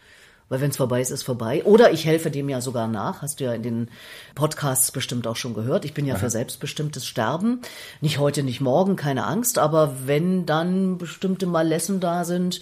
Weil 0.50 0.60
wenn 0.60 0.70
es 0.70 0.76
vorbei 0.76 1.00
ist, 1.00 1.10
ist 1.10 1.22
vorbei. 1.22 1.64
Oder 1.64 1.92
ich 1.92 2.04
helfe 2.04 2.30
dem 2.30 2.48
ja 2.48 2.60
sogar 2.60 2.88
nach. 2.88 3.22
Hast 3.22 3.38
du 3.38 3.44
ja 3.44 3.54
in 3.54 3.62
den 3.62 3.88
Podcasts 4.34 4.90
bestimmt 4.90 5.28
auch 5.28 5.36
schon 5.36 5.54
gehört. 5.54 5.84
Ich 5.84 5.94
bin 5.94 6.06
ja 6.06 6.14
Aha. 6.14 6.20
für 6.20 6.30
selbstbestimmtes 6.30 7.06
Sterben. 7.06 7.60
Nicht 8.00 8.18
heute, 8.18 8.42
nicht 8.42 8.60
morgen, 8.60 8.96
keine 8.96 9.26
Angst. 9.26 9.58
Aber 9.60 9.94
wenn 10.06 10.46
dann 10.46 10.98
bestimmte 10.98 11.46
Malessen 11.46 12.00
da 12.00 12.24
sind, 12.24 12.60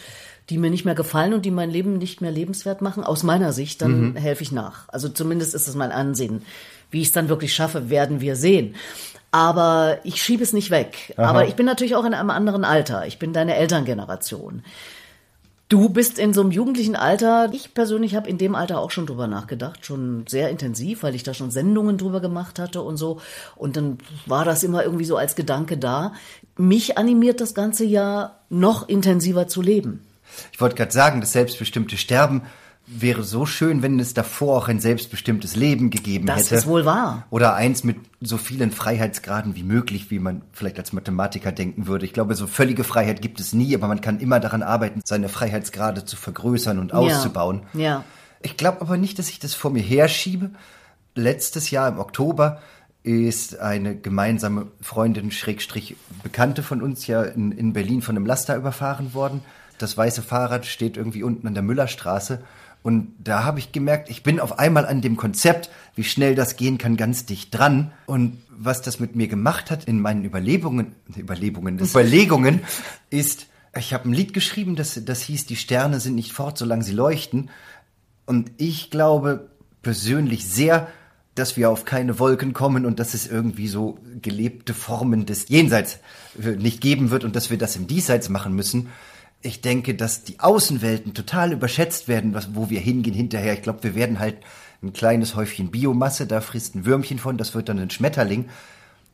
die 0.51 0.59
mir 0.59 0.70
nicht 0.70 0.85
mehr 0.85 0.94
gefallen 0.94 1.33
und 1.33 1.46
die 1.46 1.51
mein 1.51 1.70
Leben 1.70 1.96
nicht 1.96 2.20
mehr 2.20 2.31
lebenswert 2.31 2.83
machen, 2.83 3.05
aus 3.05 3.22
meiner 3.22 3.55
Sicht, 3.55 3.81
dann 3.81 4.11
mhm. 4.11 4.16
helfe 4.16 4.42
ich 4.42 4.53
nach. 4.53 4.87
Also 4.88 5.09
zumindest 5.09 5.55
ist 5.55 5.66
es 5.66 5.74
mein 5.74 5.90
Ansehen. 5.90 6.42
Wie 6.90 7.01
ich 7.01 7.09
es 7.09 7.12
dann 7.12 7.31
wirklich 7.31 7.55
schaffe, 7.55 7.88
werden 7.88 8.20
wir 8.20 8.37
sehen. 8.37 8.74
Aber 9.31 9.98
ich 10.05 10.22
schiebe 10.22 10.42
es 10.42 10.53
nicht 10.53 10.70
weg. 10.70 11.14
Aha. 11.16 11.27
Aber 11.27 11.48
ich 11.48 11.55
bin 11.55 11.64
natürlich 11.64 11.96
auch 11.96 12.05
in 12.05 12.14
einem 12.14 12.31
anderen 12.31 12.64
Alter. 12.64 13.07
Ich 13.07 13.18
bin 13.18 13.33
deine 13.33 13.57
Elterngeneration. 13.57 14.62
Du 15.68 15.90
bist 15.90 16.18
in 16.18 16.33
so 16.33 16.40
einem 16.40 16.50
jugendlichen 16.50 16.96
Alter. 16.96 17.50
Ich 17.52 17.74
persönlich 17.74 18.14
habe 18.14 18.28
in 18.28 18.38
dem 18.38 18.54
Alter 18.54 18.78
auch 18.78 18.90
schon 18.90 19.04
drüber 19.04 19.26
nachgedacht, 19.26 19.85
schon 19.85 20.26
sehr 20.26 20.48
intensiv, 20.48 21.02
weil 21.02 21.14
ich 21.14 21.24
da 21.24 21.35
schon 21.35 21.50
Sendungen 21.50 21.98
drüber 21.98 22.20
gemacht 22.20 22.59
hatte 22.59 22.81
und 22.81 22.96
so. 22.96 23.20
Und 23.54 23.76
dann 23.76 23.98
war 24.24 24.46
das 24.46 24.64
immer 24.64 24.83
irgendwie 24.83 25.04
so 25.04 25.18
als 25.18 25.37
Gedanke 25.37 25.76
da. 25.76 26.14
Mich 26.57 26.96
animiert 26.96 27.42
das 27.42 27.54
ganze 27.54 27.85
Jahr 27.85 28.40
noch 28.48 28.88
intensiver 28.88 29.46
zu 29.46 29.61
leben. 29.61 30.07
Ich 30.52 30.61
wollte 30.61 30.74
gerade 30.74 30.92
sagen, 30.92 31.20
das 31.20 31.33
selbstbestimmte 31.33 31.98
Sterben 31.98 32.42
wäre 32.90 33.22
so 33.22 33.44
schön, 33.44 33.83
wenn 33.83 34.01
es 34.01 34.14
davor 34.14 34.57
auch 34.57 34.68
ein 34.68 34.81
selbstbestimmtes 34.81 35.57
Leben 35.57 35.90
gegeben 35.90 36.27
das 36.27 36.37
hätte. 36.37 36.51
Das 36.55 36.59
ist 36.61 36.66
wohl 36.66 36.85
wahr. 36.87 37.27
Oder 37.31 37.55
eins 37.55 37.85
mit 37.85 37.96
so 38.20 38.38
vielen 38.38 38.70
Freiheitsgraden 38.70 39.57
wie 39.57 39.62
möglich, 39.62 40.11
wie 40.11 40.18
man 40.18 40.42
vielleicht 40.53 40.79
als 40.79 40.92
Mathematiker 40.92 41.53
denken 41.53 41.87
würde. 41.87 42.07
Ich 42.07 42.14
glaube, 42.14 42.35
so 42.35 42.46
völlige 42.46 42.85
Freiheit 42.85 43.20
gibt 43.20 43.40
es 43.40 43.53
nie, 43.53 43.74
aber 43.74 43.88
man 43.88 44.01
kann 44.01 44.20
immer 44.20 44.40
daran 44.40 44.62
arbeiten, 44.62 45.03
seine 45.05 45.29
Freiheitsgrade 45.29 46.05
zu 46.07 46.16
vergrößern 46.16 46.79
und 46.79 46.94
auszubauen. 46.94 47.62
Ja. 47.74 47.81
ja. 47.81 48.05
Ich 48.40 48.57
glaube 48.57 48.81
aber 48.81 48.96
nicht, 48.96 49.18
dass 49.18 49.29
ich 49.29 49.38
das 49.38 49.55
vor 49.55 49.70
mir 49.70 49.83
herschiebe. 49.83 50.51
Letztes 51.14 51.70
Jahr 51.70 51.88
im 51.88 51.98
Oktober 51.98 52.61
ist 53.03 53.59
eine 53.59 53.96
gemeinsame 53.96 54.68
Freundin, 54.81 55.31
Schrägstrich 55.31 55.96
Bekannte 56.22 56.62
von 56.62 56.83
uns 56.83 57.07
ja 57.07 57.22
in, 57.22 57.53
in 57.53 57.72
Berlin 57.72 58.03
von 58.03 58.16
einem 58.16 58.27
Laster 58.27 58.57
überfahren 58.57 59.14
worden. 59.14 59.42
Das 59.79 59.96
weiße 59.96 60.22
Fahrrad 60.22 60.66
steht 60.66 60.96
irgendwie 60.96 61.22
unten 61.22 61.46
an 61.46 61.55
der 61.55 61.62
Müllerstraße 61.62 62.40
und 62.83 63.12
da 63.19 63.45
habe 63.45 63.59
ich 63.59 63.73
gemerkt, 63.73 64.09
ich 64.09 64.23
bin 64.23 64.41
auf 64.41 64.59
einmal 64.59 64.87
an 64.87 65.01
dem 65.01 65.17
Konzept, 65.17 65.71
wie 65.95 66.05
schnell 66.05 66.35
das 66.35 66.57
gehen 66.57 66.79
kann, 66.79 66.97
ganz 66.97 67.27
dicht 67.27 67.57
dran. 67.57 67.93
Und 68.07 68.38
was 68.51 68.83
das 68.83 69.01
mit 69.01 69.17
mir 69.17 69.29
gemacht 69.29 69.71
hat 69.71 69.85
in 69.85 70.01
meinen 70.01 70.25
Überlebungen, 70.25 70.95
Überlebungen, 71.17 71.79
Überlegungen, 71.85 72.61
ist, 73.11 73.47
ich 73.77 73.93
habe 73.93 74.09
ein 74.09 74.12
Lied 74.12 74.33
geschrieben, 74.33 74.77
das, 74.77 75.01
das 75.05 75.23
hieß, 75.23 75.47
die 75.47 75.57
Sterne 75.57 76.01
sind 76.01 76.14
nicht 76.14 76.33
fort, 76.33 76.57
solange 76.57 76.85
sie 76.85 76.93
leuchten. 76.93 77.51
Und 78.27 78.53
ich 78.57 78.91
glaube 78.91 79.49
persönlich 79.83 80.47
sehr, 80.47 80.88
dass 81.35 81.57
wir 81.57 81.71
auf 81.71 81.85
keine 81.85 82.19
Wolken 82.19 82.53
kommen 82.53 82.85
und 82.85 82.99
dass 82.99 83.14
es 83.14 83.27
irgendwie 83.27 83.69
so 83.69 83.99
gelebte 84.21 84.75
Formen 84.75 85.25
des 85.25 85.49
Jenseits 85.49 85.99
äh, 86.43 86.51
nicht 86.51 86.81
geben 86.81 87.11
wird 87.11 87.25
und 87.25 87.37
dass 87.37 87.51
wir 87.51 87.59
das 87.59 87.77
im 87.77 87.87
Diesseits 87.87 88.29
machen 88.29 88.55
müssen 88.55 88.88
ich 89.42 89.61
denke, 89.61 89.94
dass 89.94 90.24
die 90.24 90.40
Außenwelten 90.40 91.14
total 91.14 91.53
überschätzt 91.53 92.09
werden, 92.09 92.35
was, 92.35 92.55
wo 92.55 92.70
wir 92.70 92.81
hingehen 92.81 93.14
hinterher. 93.14 93.55
Ich 93.55 93.62
glaube, 93.62 93.85
wir 93.85 93.94
werden 93.94 94.18
halt 94.18 94.38
ein 94.83 94.92
kleines 94.92 95.37
Häufchen 95.37 95.70
Biomasse, 95.70 96.27
da 96.27 96.40
frisst 96.40 96.74
ein 96.74 96.87
Würmchen 96.87 97.18
von, 97.18 97.37
das 97.37 97.55
wird 97.55 97.68
dann 97.68 97.79
ein 97.79 97.90
Schmetterling. 97.90 98.48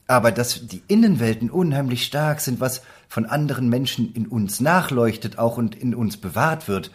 Aber 0.06 0.32
dass 0.32 0.66
die 0.66 0.82
Innenwelten 0.88 1.50
unheimlich 1.50 2.04
stark 2.04 2.40
sind, 2.40 2.60
was 2.60 2.82
von 3.08 3.26
anderen 3.26 3.68
Menschen 3.68 4.12
in 4.14 4.26
uns 4.26 4.60
nachleuchtet 4.60 5.38
auch 5.38 5.56
und 5.56 5.74
in 5.74 5.94
uns 5.94 6.16
bewahrt 6.16 6.68
wird, 6.68 6.90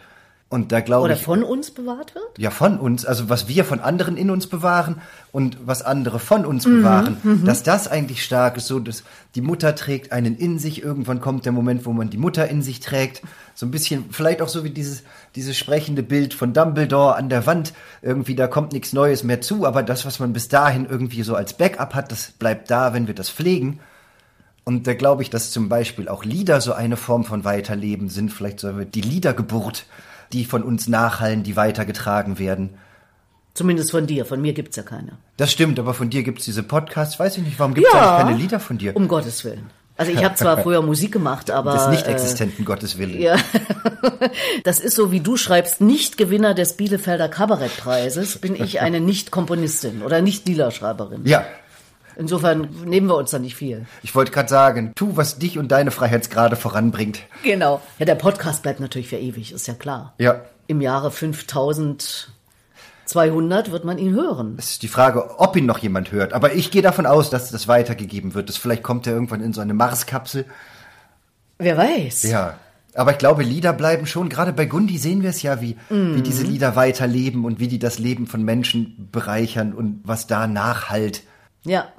Und 0.52 0.72
da 0.72 0.80
glaube 0.80 1.04
Oder 1.04 1.14
ich. 1.14 1.22
von 1.22 1.44
uns 1.44 1.70
bewahrt 1.70 2.16
wird? 2.16 2.26
Ja, 2.36 2.50
von 2.50 2.80
uns, 2.80 3.06
also 3.06 3.28
was 3.28 3.46
wir 3.46 3.64
von 3.64 3.78
anderen 3.78 4.16
in 4.16 4.30
uns 4.30 4.48
bewahren 4.48 5.00
und 5.30 5.56
was 5.64 5.82
andere 5.82 6.18
von 6.18 6.44
uns 6.44 6.64
bewahren, 6.64 7.18
dass 7.44 7.62
das 7.62 7.86
eigentlich 7.86 8.24
stark 8.24 8.56
ist, 8.56 8.66
so 8.66 8.80
dass 8.80 9.04
die 9.36 9.42
Mutter 9.42 9.76
trägt 9.76 10.10
einen 10.10 10.36
in 10.36 10.58
sich, 10.58 10.82
irgendwann 10.82 11.20
kommt 11.20 11.44
der 11.44 11.52
Moment, 11.52 11.86
wo 11.86 11.92
man 11.92 12.10
die 12.10 12.18
Mutter 12.18 12.48
in 12.48 12.62
sich 12.62 12.80
trägt, 12.80 13.22
so 13.54 13.64
ein 13.64 13.70
bisschen, 13.70 14.06
vielleicht 14.10 14.42
auch 14.42 14.48
so 14.48 14.64
wie 14.64 14.70
dieses, 14.70 15.04
dieses 15.36 15.56
sprechende 15.56 16.02
Bild 16.02 16.34
von 16.34 16.52
Dumbledore 16.52 17.14
an 17.14 17.28
der 17.28 17.46
Wand, 17.46 17.72
irgendwie 18.02 18.34
da 18.34 18.48
kommt 18.48 18.72
nichts 18.72 18.92
Neues 18.92 19.22
mehr 19.22 19.40
zu, 19.40 19.66
aber 19.66 19.84
das, 19.84 20.04
was 20.04 20.18
man 20.18 20.32
bis 20.32 20.48
dahin 20.48 20.84
irgendwie 20.84 21.22
so 21.22 21.36
als 21.36 21.52
Backup 21.52 21.94
hat, 21.94 22.10
das 22.10 22.32
bleibt 22.32 22.72
da, 22.72 22.92
wenn 22.92 23.06
wir 23.06 23.14
das 23.14 23.30
pflegen. 23.30 23.78
Und 24.64 24.88
da 24.88 24.94
glaube 24.94 25.22
ich, 25.22 25.30
dass 25.30 25.52
zum 25.52 25.68
Beispiel 25.68 26.08
auch 26.08 26.24
Lieder 26.24 26.60
so 26.60 26.72
eine 26.72 26.96
Form 26.96 27.24
von 27.24 27.44
Weiterleben 27.44 28.08
sind, 28.08 28.32
vielleicht 28.32 28.58
so 28.58 28.72
die 28.72 29.00
Liedergeburt, 29.00 29.84
die 30.32 30.44
von 30.44 30.62
uns 30.62 30.88
nachhallen, 30.88 31.42
die 31.42 31.56
weitergetragen 31.56 32.38
werden. 32.38 32.74
Zumindest 33.54 33.90
von 33.90 34.06
dir. 34.06 34.24
Von 34.24 34.40
mir 34.40 34.52
gibt's 34.52 34.76
ja 34.76 34.82
keine. 34.82 35.12
Das 35.36 35.50
stimmt, 35.50 35.78
aber 35.78 35.92
von 35.94 36.08
dir 36.10 36.22
gibt's 36.22 36.44
diese 36.44 36.62
Podcasts, 36.62 37.18
weiß 37.18 37.38
ich 37.38 37.44
nicht, 37.44 37.58
warum 37.58 37.74
gibt's 37.74 37.90
Ja. 37.92 38.16
eigentlich 38.16 38.26
keine 38.26 38.36
Lieder 38.38 38.60
von 38.60 38.78
dir? 38.78 38.94
Um 38.96 39.08
Gottes 39.08 39.44
Willen. 39.44 39.70
Also 39.96 40.12
ich 40.12 40.24
habe 40.24 40.34
zwar 40.36 40.58
früher 40.62 40.80
Musik 40.82 41.12
gemacht, 41.12 41.50
aber 41.50 41.74
des 41.74 41.88
nicht 41.88 42.06
äh, 42.06 42.12
existenten 42.12 42.64
Gottes 42.64 42.96
Willen. 42.96 43.20
Ja, 43.20 43.36
das 44.64 44.80
ist 44.80 44.96
so, 44.96 45.12
wie 45.12 45.20
du 45.20 45.36
schreibst, 45.36 45.80
nicht 45.80 46.16
Gewinner 46.16 46.54
des 46.54 46.74
Bielefelder 46.76 47.28
Kabarettpreises, 47.28 48.38
bin 48.38 48.54
ich 48.54 48.80
eine 48.80 49.00
Nicht-Komponistin 49.00 50.02
oder 50.02 50.22
Nicht-Liederschreiberin. 50.22 51.22
Ja, 51.26 51.44
Insofern 52.20 52.68
nehmen 52.84 53.08
wir 53.08 53.16
uns 53.16 53.30
da 53.30 53.38
nicht 53.38 53.56
viel. 53.56 53.86
ich 54.02 54.14
wollte 54.14 54.30
gerade 54.30 54.50
sagen, 54.50 54.92
tu, 54.94 55.16
was 55.16 55.38
dich 55.38 55.58
und 55.58 55.72
deine 55.72 55.90
Freiheitsgrade 55.90 56.54
voranbringt. 56.54 57.20
Genau. 57.42 57.80
Ja, 57.98 58.04
der 58.04 58.14
Podcast 58.14 58.62
bleibt 58.62 58.78
natürlich 58.78 59.08
für 59.08 59.16
ewig, 59.16 59.52
ist 59.52 59.66
ja 59.66 59.72
klar. 59.72 60.12
Ja. 60.18 60.42
Im 60.66 60.82
Jahre 60.82 61.10
5200 61.10 63.72
wird 63.72 63.86
man 63.86 63.96
ihn 63.96 64.12
hören. 64.12 64.56
Es 64.58 64.72
ist 64.72 64.82
die 64.82 64.88
Frage, 64.88 65.40
ob 65.40 65.56
ihn 65.56 65.64
noch 65.64 65.78
jemand 65.78 66.12
hört. 66.12 66.34
Aber 66.34 66.52
ich 66.52 66.70
gehe 66.70 66.82
davon 66.82 67.06
aus, 67.06 67.30
dass 67.30 67.50
das 67.50 67.68
weitergegeben 67.68 68.34
wird. 68.34 68.50
Das 68.50 68.58
vielleicht 68.58 68.82
kommt 68.82 69.06
er 69.06 69.14
irgendwann 69.14 69.40
in 69.40 69.54
so 69.54 69.62
eine 69.62 69.72
Marskapsel. 69.72 70.44
Wer 71.56 71.78
weiß. 71.78 72.24
Ja. 72.24 72.58
Aber 72.94 73.12
ich 73.12 73.18
glaube, 73.18 73.44
Lieder 73.44 73.72
bleiben 73.72 74.04
schon, 74.04 74.28
gerade 74.28 74.52
bei 74.52 74.66
Gundi 74.66 74.98
sehen 74.98 75.22
wir 75.22 75.30
es 75.30 75.40
ja, 75.40 75.62
wie, 75.62 75.78
wie 75.88 76.20
diese 76.20 76.42
Lieder 76.42 76.76
weiterleben 76.76 77.46
und 77.46 77.60
wie 77.60 77.68
die 77.68 77.78
das 77.78 77.98
Leben 77.98 78.26
von 78.26 78.42
Menschen 78.42 79.08
bereichern 79.10 79.72
und 79.72 80.02
was 80.04 80.26
da 80.26 80.46
nachhalt. 80.46 81.22
Ja. 81.64 81.92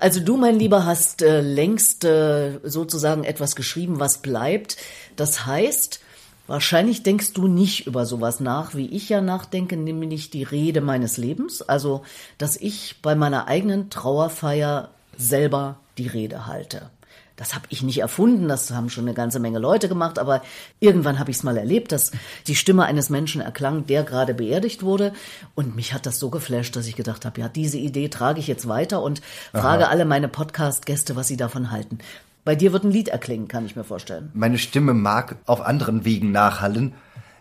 Also 0.00 0.20
du, 0.20 0.36
mein 0.36 0.58
Lieber, 0.58 0.84
hast 0.84 1.22
äh, 1.22 1.40
längst 1.40 2.04
äh, 2.04 2.58
sozusagen 2.62 3.24
etwas 3.24 3.54
geschrieben, 3.54 4.00
was 4.00 4.18
bleibt. 4.18 4.76
Das 5.16 5.46
heißt, 5.46 6.00
wahrscheinlich 6.46 7.02
denkst 7.02 7.32
du 7.32 7.46
nicht 7.46 7.86
über 7.86 8.06
sowas 8.06 8.40
nach, 8.40 8.74
wie 8.74 8.86
ich 8.86 9.08
ja 9.08 9.20
nachdenke, 9.20 9.76
nämlich 9.76 10.30
die 10.30 10.42
Rede 10.42 10.80
meines 10.80 11.16
Lebens. 11.16 11.62
Also, 11.62 12.02
dass 12.38 12.56
ich 12.56 12.96
bei 13.02 13.14
meiner 13.14 13.46
eigenen 13.46 13.90
Trauerfeier 13.90 14.90
selber 15.16 15.76
die 15.98 16.08
Rede 16.08 16.46
halte. 16.46 16.90
Das 17.36 17.54
habe 17.54 17.66
ich 17.68 17.82
nicht 17.82 17.98
erfunden, 17.98 18.48
das 18.48 18.70
haben 18.70 18.88
schon 18.88 19.04
eine 19.04 19.14
ganze 19.14 19.38
Menge 19.38 19.58
Leute 19.58 19.88
gemacht, 19.88 20.18
aber 20.18 20.42
irgendwann 20.80 21.18
habe 21.18 21.30
ich 21.30 21.36
es 21.36 21.42
mal 21.42 21.56
erlebt, 21.56 21.92
dass 21.92 22.12
die 22.46 22.54
Stimme 22.54 22.84
eines 22.84 23.10
Menschen 23.10 23.42
erklang, 23.42 23.86
der 23.86 24.04
gerade 24.04 24.32
beerdigt 24.32 24.82
wurde. 24.82 25.12
Und 25.54 25.76
mich 25.76 25.92
hat 25.92 26.06
das 26.06 26.18
so 26.18 26.30
geflasht, 26.30 26.74
dass 26.76 26.86
ich 26.86 26.96
gedacht 26.96 27.26
habe, 27.26 27.40
ja, 27.40 27.48
diese 27.48 27.76
Idee 27.76 28.08
trage 28.08 28.40
ich 28.40 28.46
jetzt 28.46 28.68
weiter 28.68 29.02
und 29.02 29.20
frage 29.52 29.88
alle 29.88 30.06
meine 30.06 30.28
Podcast-Gäste, 30.28 31.14
was 31.14 31.28
sie 31.28 31.36
davon 31.36 31.70
halten. 31.70 31.98
Bei 32.46 32.54
dir 32.54 32.72
wird 32.72 32.84
ein 32.84 32.92
Lied 32.92 33.08
erklingen, 33.08 33.48
kann 33.48 33.66
ich 33.66 33.76
mir 33.76 33.84
vorstellen. 33.84 34.30
Meine 34.32 34.58
Stimme 34.58 34.94
mag 34.94 35.36
auf 35.46 35.60
anderen 35.60 36.04
Wegen 36.04 36.32
nachhallen. 36.32 36.94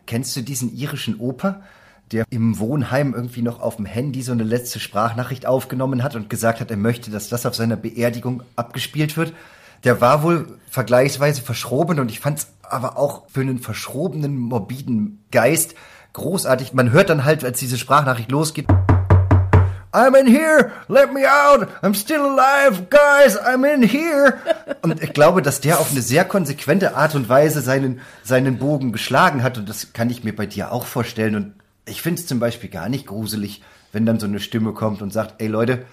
Kennst 0.08 0.36
du 0.36 0.41
diesen 0.41 0.75
irischen 0.75 1.19
Oper, 1.19 1.62
der 2.12 2.25
im 2.31 2.60
Wohnheim 2.60 3.13
irgendwie 3.13 3.43
noch 3.43 3.62
auf 3.62 3.77
dem 3.77 3.86
Handy 3.86 4.23
so 4.23 4.31
eine 4.31 4.43
letzte 4.43 4.79
Sprachnachricht 4.79 5.45
aufgenommen 5.45 6.03
hat 6.03 6.15
und 6.15 6.29
gesagt 6.29 6.60
hat, 6.60 6.69
er 6.69 6.77
möchte, 6.77 7.12
dass 7.12 7.29
das 7.29 7.45
auf 7.45 7.55
seiner 7.55 7.75
Beerdigung 7.75 8.43
abgespielt 8.55 9.15
wird? 9.15 9.31
Der 9.85 10.01
war 10.01 10.23
wohl 10.23 10.47
vergleichsweise 10.69 11.43
verschroben 11.43 11.99
und 11.99 12.09
ich 12.09 12.19
fand's 12.19 12.47
aber 12.63 12.97
auch 12.97 13.27
für 13.29 13.41
einen 13.41 13.59
verschrobenen, 13.59 14.35
morbiden 14.35 15.23
Geist 15.31 15.75
großartig. 16.13 16.73
Man 16.73 16.91
hört 16.91 17.11
dann 17.11 17.23
halt, 17.23 17.45
als 17.45 17.59
diese 17.59 17.77
Sprachnachricht 17.77 18.31
losgeht, 18.31 18.67
I'm 19.91 20.19
in 20.19 20.27
here, 20.27 20.71
let 20.87 21.13
me 21.13 21.21
out, 21.29 21.67
I'm 21.83 21.93
still 21.93 22.21
alive, 22.21 22.87
guys, 22.89 23.39
I'm 23.39 23.63
in 23.63 23.83
here. 23.83 24.33
Und 24.81 25.03
ich 25.03 25.13
glaube, 25.13 25.43
dass 25.43 25.61
der 25.61 25.79
auf 25.79 25.91
eine 25.91 26.01
sehr 26.01 26.25
konsequente 26.25 26.95
Art 26.95 27.13
und 27.13 27.29
Weise 27.29 27.61
seinen, 27.61 28.01
seinen 28.23 28.57
Bogen 28.57 28.91
geschlagen 28.91 29.43
hat 29.43 29.59
und 29.59 29.69
das 29.69 29.93
kann 29.93 30.09
ich 30.09 30.23
mir 30.23 30.35
bei 30.35 30.47
dir 30.47 30.71
auch 30.71 30.85
vorstellen. 30.85 31.35
Und 31.35 31.53
ich 31.85 32.01
finde 32.01 32.19
es 32.19 32.27
zum 32.27 32.39
Beispiel 32.39 32.71
gar 32.71 32.89
nicht 32.89 33.05
gruselig, 33.05 33.61
wenn 33.91 34.07
dann 34.07 34.19
so 34.19 34.25
eine 34.25 34.39
Stimme 34.39 34.73
kommt 34.73 35.03
und 35.03 35.13
sagt, 35.13 35.35
ey 35.41 35.47
Leute, 35.47 35.85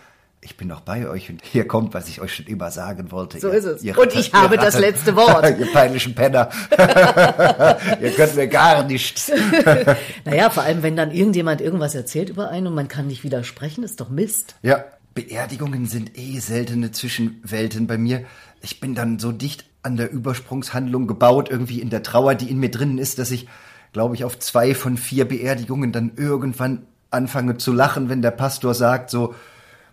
ich 0.44 0.56
bin 0.56 0.66
noch 0.66 0.80
bei 0.80 1.08
euch 1.08 1.30
und 1.30 1.40
hier 1.44 1.68
kommt, 1.68 1.94
was 1.94 2.08
ich 2.08 2.20
euch 2.20 2.34
schon 2.34 2.46
immer 2.46 2.72
sagen 2.72 3.12
wollte. 3.12 3.38
So 3.38 3.48
ihr- 3.48 3.54
ist 3.54 3.64
es. 3.64 3.82
ihr 3.84 3.96
Und 3.96 4.12
ich 4.14 4.32
habe 4.32 4.56
das 4.56 4.74
Ratten. 4.74 4.80
letzte 4.80 5.14
Wort. 5.16 5.48
ihr 5.58 5.72
peinlichen 5.72 6.14
Penner. 6.16 6.50
ihr 8.00 8.10
könnt 8.10 8.34
mir 8.36 8.48
gar 8.48 8.84
nichts. 8.84 9.30
Naja, 10.24 10.50
vor 10.50 10.62
allem, 10.64 10.82
wenn 10.82 10.96
dann 10.96 11.10
irgendjemand 11.10 11.60
irgendwas 11.60 11.94
erzählt 11.94 12.28
über 12.28 12.48
einen 12.50 12.66
und 12.68 12.74
man 12.74 12.88
kann 12.88 13.06
nicht 13.06 13.22
widersprechen, 13.24 13.84
ist 13.84 14.00
doch 14.00 14.08
Mist. 14.08 14.56
Ja, 14.62 14.84
Beerdigungen 15.14 15.86
sind 15.86 16.16
eh 16.18 16.38
seltene 16.38 16.90
Zwischenwelten 16.90 17.86
bei 17.86 17.98
mir. 17.98 18.24
Ich 18.62 18.80
bin 18.80 18.94
dann 18.94 19.18
so 19.18 19.30
dicht 19.32 19.64
an 19.82 19.96
der 19.96 20.10
Übersprungshandlung 20.12 21.06
gebaut, 21.06 21.50
irgendwie 21.50 21.80
in 21.80 21.90
der 21.90 22.02
Trauer, 22.02 22.34
die 22.34 22.50
in 22.50 22.58
mir 22.58 22.70
drinnen 22.70 22.98
ist, 22.98 23.18
dass 23.18 23.30
ich, 23.30 23.46
glaube 23.92 24.14
ich, 24.14 24.24
auf 24.24 24.38
zwei 24.38 24.74
von 24.74 24.96
vier 24.96 25.26
Beerdigungen 25.26 25.92
dann 25.92 26.12
irgendwann 26.16 26.86
anfange 27.10 27.58
zu 27.58 27.72
lachen, 27.72 28.08
wenn 28.08 28.22
der 28.22 28.30
Pastor 28.30 28.74
sagt 28.74 29.10
so, 29.10 29.34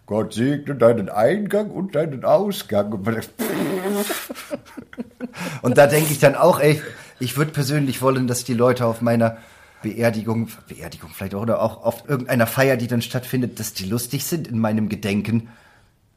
Gott 0.09 0.33
segne 0.33 0.73
deinen 0.73 1.07
Eingang 1.07 1.69
und 1.69 1.93
deinen 1.93 2.25
Ausgang. 2.25 2.91
Und 5.61 5.77
da 5.77 5.85
denke 5.85 6.11
ich 6.11 6.17
dann 6.17 6.33
auch, 6.33 6.59
ey, 6.59 6.81
ich 7.19 7.37
würde 7.37 7.51
persönlich 7.51 8.01
wollen, 8.01 8.25
dass 8.25 8.43
die 8.43 8.55
Leute 8.55 8.87
auf 8.87 9.01
meiner 9.01 9.37
Beerdigung, 9.83 10.47
Beerdigung 10.67 11.11
vielleicht 11.13 11.35
auch, 11.35 11.43
oder 11.43 11.61
auch 11.61 11.83
auf 11.83 12.09
irgendeiner 12.09 12.47
Feier, 12.47 12.75
die 12.75 12.87
dann 12.87 13.03
stattfindet, 13.03 13.59
dass 13.59 13.73
die 13.73 13.85
lustig 13.85 14.25
sind 14.25 14.47
in 14.47 14.57
meinem 14.57 14.89
Gedenken. 14.89 15.49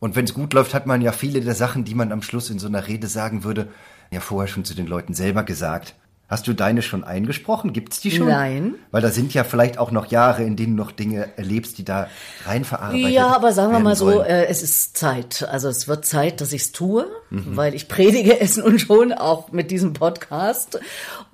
Und 0.01 0.17
wenn 0.17 0.25
es 0.25 0.33
gut 0.33 0.55
läuft, 0.55 0.73
hat 0.73 0.87
man 0.87 1.03
ja 1.03 1.13
viele 1.13 1.43
der 1.43 1.55
Sachen, 1.55 1.85
die 1.85 1.95
man 1.95 2.13
am 2.13 2.23
Schluss 2.23 2.49
in 2.49 2.59
so 2.59 2.69
einer 2.69 2.89
Rede 2.89 3.09
sagen 3.09 3.45
würde, 3.45 3.69
ja 4.11 4.21
vorher 4.21 4.49
schon 4.49 4.65
zu 4.65 4.75
den 4.75 4.87
Leuten 4.87 5.13
selber 5.13 5.43
gesagt. 5.43 5.95
Hast 6.29 6.47
du 6.47 6.55
deine 6.55 6.81
schon 6.81 7.05
eingesprochen? 7.05 7.75
Gibt's 7.75 8.01
die 8.01 8.11
schon? 8.11 8.29
Nein. 8.29 8.77
Weil 8.91 9.03
da 9.03 9.11
sind 9.11 9.35
ja 9.35 9.45
vielleicht 9.45 9.77
auch 9.77 9.91
noch 9.91 10.07
Jahre, 10.07 10.45
in 10.45 10.57
denen 10.57 10.77
du 10.79 10.83
noch 10.83 10.91
Dinge 10.91 11.37
erlebst, 11.37 11.77
die 11.77 11.85
da 11.85 12.09
rein 12.47 12.65
verarbeitet 12.65 13.11
Ja, 13.11 13.27
aber 13.37 13.53
sagen 13.53 13.69
wir 13.69 13.75
werden 13.75 13.85
mal 13.85 13.97
so, 13.97 14.11
sollen. 14.11 14.25
äh, 14.27 14.47
es 14.47 14.63
ist 14.63 14.97
Zeit. 14.97 15.47
Also 15.51 15.69
es 15.69 15.89
wird 15.89 16.07
Zeit, 16.07 16.41
dass 16.41 16.53
ich 16.55 16.63
es 16.63 16.73
tue, 16.73 17.07
Mhm. 17.29 17.55
weil 17.57 17.75
ich 17.75 17.87
predige 17.89 18.41
es 18.41 18.57
nun 18.57 18.79
schon 18.79 19.13
auch 19.13 19.53
mit 19.53 19.71
diesem 19.71 19.93
Podcast 19.93 20.81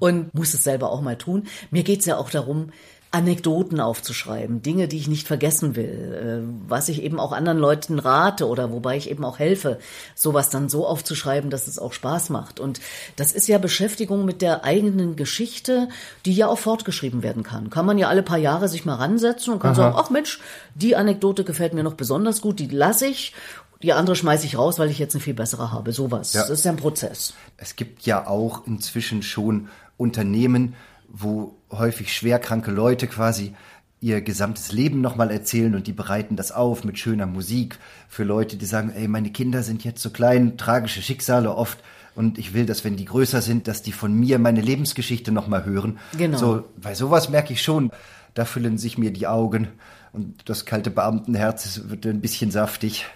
und 0.01 0.35
muss 0.35 0.53
es 0.55 0.64
selber 0.64 0.90
auch 0.90 1.01
mal 1.01 1.16
tun. 1.16 1.46
Mir 1.70 1.85
geht's 1.85 2.07
ja 2.07 2.16
auch 2.16 2.31
darum, 2.31 2.70
Anekdoten 3.11 3.81
aufzuschreiben, 3.81 4.61
Dinge, 4.61 4.87
die 4.87 4.99
ich 4.99 5.09
nicht 5.09 5.27
vergessen 5.27 5.77
will, 5.77 6.44
äh, 6.44 6.68
was 6.68 6.90
ich 6.90 7.03
eben 7.03 7.18
auch 7.18 7.33
anderen 7.33 7.59
Leuten 7.59 7.99
rate 7.99 8.47
oder 8.47 8.71
wobei 8.71 8.99
ich 8.99 9.11
eben 9.11 9.25
auch 9.25 9.38
helfe, 9.38 9.79
sowas 10.14 10.51
dann 10.51 10.68
so 10.68 10.87
aufzuschreiben, 10.87 11.49
dass 11.49 11.68
es 11.68 11.79
auch 11.79 11.94
Spaß 11.94 12.29
macht. 12.29 12.61
Und 12.61 12.81
das 13.16 13.33
ist 13.33 13.49
ja 13.49 13.57
Beschäftigung 13.57 14.27
mit 14.27 14.42
der 14.42 14.62
eigenen 14.64 15.16
Geschichte, 15.16 15.88
die 16.27 16.35
ja 16.35 16.49
auch 16.49 16.59
fortgeschrieben 16.59 17.23
werden 17.23 17.44
kann. 17.44 17.71
Kann 17.71 17.87
man 17.87 17.97
ja 17.97 18.09
alle 18.09 18.23
paar 18.23 18.37
Jahre 18.37 18.68
sich 18.68 18.85
mal 18.85 18.97
ransetzen 18.97 19.55
und 19.55 19.61
kann 19.61 19.75
sagen, 19.75 19.97
ach 19.99 20.11
Mensch, 20.11 20.40
die 20.75 20.94
Anekdote 20.94 21.44
gefällt 21.44 21.73
mir 21.73 21.85
noch 21.85 21.94
besonders 21.94 22.42
gut, 22.42 22.59
die 22.59 22.68
lasse 22.68 23.07
ich. 23.07 23.35
Die 23.83 23.92
andere 23.92 24.16
schmeiße 24.16 24.44
ich 24.44 24.59
raus, 24.59 24.79
weil 24.79 24.90
ich 24.90 24.99
jetzt 24.99 25.14
eine 25.14 25.23
viel 25.23 25.35
bessere 25.35 25.73
habe. 25.73 25.92
Sowas. 25.92 26.35
Ja. 26.35 26.42
Das 26.42 26.51
ist 26.51 26.64
ja 26.64 26.73
ein 26.73 26.77
Prozess. 26.77 27.33
Es 27.57 27.77
gibt 27.77 28.05
ja 28.05 28.27
auch 28.27 28.66
inzwischen 28.66 29.23
schon 29.23 29.68
Unternehmen, 29.97 30.75
wo 31.09 31.57
häufig 31.71 32.12
schwerkranke 32.12 32.71
Leute 32.71 33.07
quasi 33.07 33.55
ihr 34.01 34.21
gesamtes 34.21 34.71
Leben 34.71 35.01
nochmal 35.01 35.31
erzählen 35.31 35.75
und 35.75 35.87
die 35.87 35.92
bereiten 35.92 36.37
das 36.37 36.53
auf 36.53 36.85
mit 36.85 36.99
schöner 36.99 37.27
Musik 37.27 37.79
für 38.09 38.23
Leute, 38.23 38.57
die 38.57 38.66
sagen, 38.66 38.90
ey, 38.90 39.09
meine 39.09 39.31
Kinder 39.31 39.62
sind 39.62 39.83
jetzt 39.85 40.03
so 40.03 40.11
klein, 40.11 40.57
tragische 40.57 41.03
Schicksale 41.03 41.55
oft 41.55 41.79
und 42.14 42.38
ich 42.38 42.55
will, 42.55 42.66
dass 42.66 42.85
wenn 42.85 42.97
die 42.97 43.07
größer 43.07 43.42
sind, 43.42 43.66
dass 43.66 43.83
die 43.83 43.92
von 43.92 44.12
mir 44.12 44.38
meine 44.38 44.61
Lebensgeschichte 44.61 45.33
nochmal 45.33 45.64
hören. 45.64 45.99
Genau. 46.16 46.38
So, 46.38 46.64
bei 46.77 46.94
sowas 46.94 47.29
merke 47.29 47.53
ich 47.53 47.62
schon, 47.62 47.90
da 48.35 48.44
füllen 48.44 48.79
sich 48.79 48.99
mir 48.99 49.12
die 49.12 49.27
Augen 49.27 49.68
und 50.12 50.49
das 50.49 50.64
kalte 50.64 50.90
Beamtenherz 50.90 51.83
wird 51.87 52.07
ein 52.07 52.21
bisschen 52.21 52.51
saftig. 52.51 53.07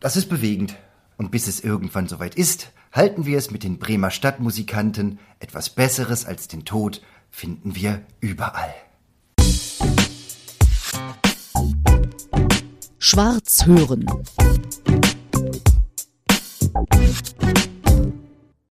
Das 0.00 0.16
ist 0.16 0.28
bewegend. 0.28 0.76
Und 1.16 1.30
bis 1.30 1.48
es 1.48 1.60
irgendwann 1.60 2.08
soweit 2.08 2.34
ist, 2.34 2.72
halten 2.92 3.24
wir 3.24 3.38
es 3.38 3.50
mit 3.50 3.62
den 3.64 3.78
Bremer 3.78 4.10
Stadtmusikanten. 4.10 5.18
Etwas 5.40 5.70
Besseres 5.70 6.26
als 6.26 6.46
den 6.46 6.66
Tod 6.66 7.00
finden 7.30 7.74
wir 7.74 8.04
überall. 8.20 8.74
Schwarz 12.98 13.66
hören. 13.66 14.06